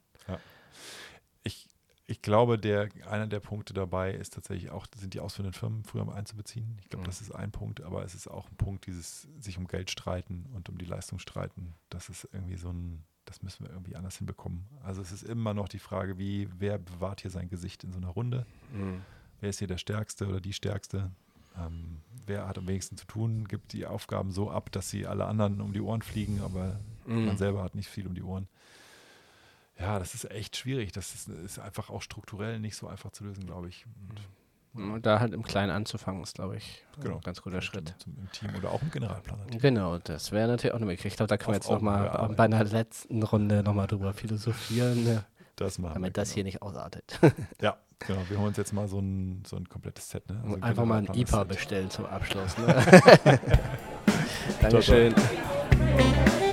Ich, 2.09 2.21
glaube, 2.21 2.57
der, 2.57 2.89
einer 3.07 3.27
der 3.27 3.39
Punkte 3.39 3.73
dabei 3.73 4.13
ist 4.13 4.33
tatsächlich 4.33 4.71
auch, 4.71 4.87
sind 4.95 5.13
die 5.13 5.19
ausführenden 5.19 5.53
Firmen 5.53 5.83
früher 5.83 6.05
mal 6.05 6.15
einzubeziehen. 6.15 6.77
Ich 6.81 6.89
glaube, 6.89 7.03
mhm. 7.03 7.07
das 7.07 7.21
ist 7.21 7.31
ein 7.31 7.51
Punkt, 7.51 7.81
aber 7.81 8.03
es 8.03 8.15
ist 8.15 8.27
auch 8.27 8.49
ein 8.49 8.57
Punkt, 8.57 8.87
dieses 8.87 9.27
sich 9.39 9.57
um 9.57 9.67
Geld 9.67 9.91
streiten 9.91 10.47
und 10.53 10.69
um 10.69 10.77
die 10.77 10.85
Leistung 10.85 11.19
streiten. 11.19 11.75
Das 11.89 12.09
ist 12.09 12.27
irgendwie 12.33 12.57
so 12.57 12.69
ein, 12.69 13.03
das 13.25 13.41
müssen 13.41 13.65
wir 13.65 13.71
irgendwie 13.71 13.95
anders 13.95 14.17
hinbekommen. 14.17 14.67
Also 14.83 15.01
es 15.01 15.11
ist 15.11 15.23
immer 15.23 15.53
noch 15.53 15.69
die 15.69 15.79
Frage, 15.79 16.17
wie, 16.17 16.49
wer 16.57 16.77
bewahrt 16.77 17.21
hier 17.21 17.31
sein 17.31 17.49
Gesicht 17.49 17.83
in 17.83 17.91
so 17.91 17.97
einer 17.97 18.09
Runde? 18.09 18.45
Mhm 18.73 19.01
wer 19.39 19.49
ist 19.49 19.59
hier 19.59 19.67
der 19.67 19.77
Stärkste 19.77 20.27
oder 20.27 20.39
die 20.39 20.53
Stärkste, 20.53 21.11
ähm, 21.57 22.01
wer 22.25 22.47
hat 22.47 22.57
am 22.57 22.67
wenigsten 22.67 22.97
zu 22.97 23.05
tun, 23.05 23.47
gibt 23.47 23.73
die 23.73 23.85
Aufgaben 23.85 24.31
so 24.31 24.49
ab, 24.49 24.71
dass 24.71 24.89
sie 24.89 25.07
alle 25.07 25.25
anderen 25.25 25.61
um 25.61 25.73
die 25.73 25.81
Ohren 25.81 26.01
fliegen, 26.01 26.41
aber 26.41 26.79
mhm. 27.05 27.25
man 27.25 27.37
selber 27.37 27.63
hat 27.63 27.75
nicht 27.75 27.89
viel 27.89 28.07
um 28.07 28.15
die 28.15 28.23
Ohren. 28.23 28.47
Ja, 29.79 29.97
das 29.99 30.13
ist 30.13 30.29
echt 30.29 30.57
schwierig. 30.57 30.91
Das 30.91 31.13
ist, 31.15 31.29
ist 31.29 31.59
einfach 31.59 31.89
auch 31.89 32.01
strukturell 32.01 32.59
nicht 32.59 32.75
so 32.75 32.87
einfach 32.87 33.11
zu 33.11 33.23
lösen, 33.23 33.45
glaube 33.45 33.69
ich. 33.69 33.85
Und 34.73 35.05
da 35.05 35.19
halt 35.19 35.33
im 35.33 35.43
Kleinen 35.43 35.71
anzufangen, 35.71 36.21
ist, 36.21 36.35
glaube 36.35 36.57
ich, 36.57 36.83
genau. 37.01 37.15
ein 37.15 37.21
ganz 37.21 37.41
guter 37.41 37.61
Schritt. 37.61 37.95
Zum, 37.97 38.15
Im 38.17 38.31
Team 38.31 38.55
oder 38.55 38.71
auch 38.71 38.81
im 38.81 38.91
Generalplaner. 38.91 39.45
-Team. 39.45 39.59
Genau, 39.59 39.97
das 39.97 40.31
wäre 40.31 40.47
natürlich 40.47 40.73
auch 40.73 40.77
eine 40.77 40.85
Möglichkeit. 40.85 41.13
Ich 41.13 41.17
glaube, 41.17 41.27
da 41.27 41.37
können 41.37 41.53
wir 41.53 41.55
jetzt 41.55 41.69
nochmal 41.69 42.29
bei 42.35 42.43
einer 42.43 42.63
letzten 42.63 43.23
Runde 43.23 43.63
nochmal 43.63 43.87
drüber 43.87 44.13
philosophieren. 44.13 45.03
Ne? 45.03 45.25
Das 45.55 45.79
machen 45.79 45.95
Damit 45.95 46.09
wir, 46.09 46.21
das 46.21 46.29
genau. 46.29 46.35
hier 46.35 46.43
nicht 46.43 46.61
ausartet. 46.61 47.19
Ja, 47.61 47.77
genau. 47.99 48.21
Wir 48.29 48.37
holen 48.37 48.49
uns 48.49 48.57
jetzt 48.57 48.73
mal 48.73 48.87
so 48.87 48.99
ein, 48.99 49.43
so 49.45 49.57
ein 49.57 49.67
komplettes 49.67 50.09
Set. 50.09 50.29
Ne? 50.29 50.39
Also 50.43 50.61
Einfach 50.61 50.85
mal 50.85 50.99
ein 50.99 51.13
IPA 51.13 51.43
bestellen 51.45 51.89
zum 51.89 52.05
Abschluss. 52.05 52.57
Ne? 52.57 52.67
Dankeschön. 54.61 55.13
Ciao, 55.15 55.27
ciao. 55.97 56.48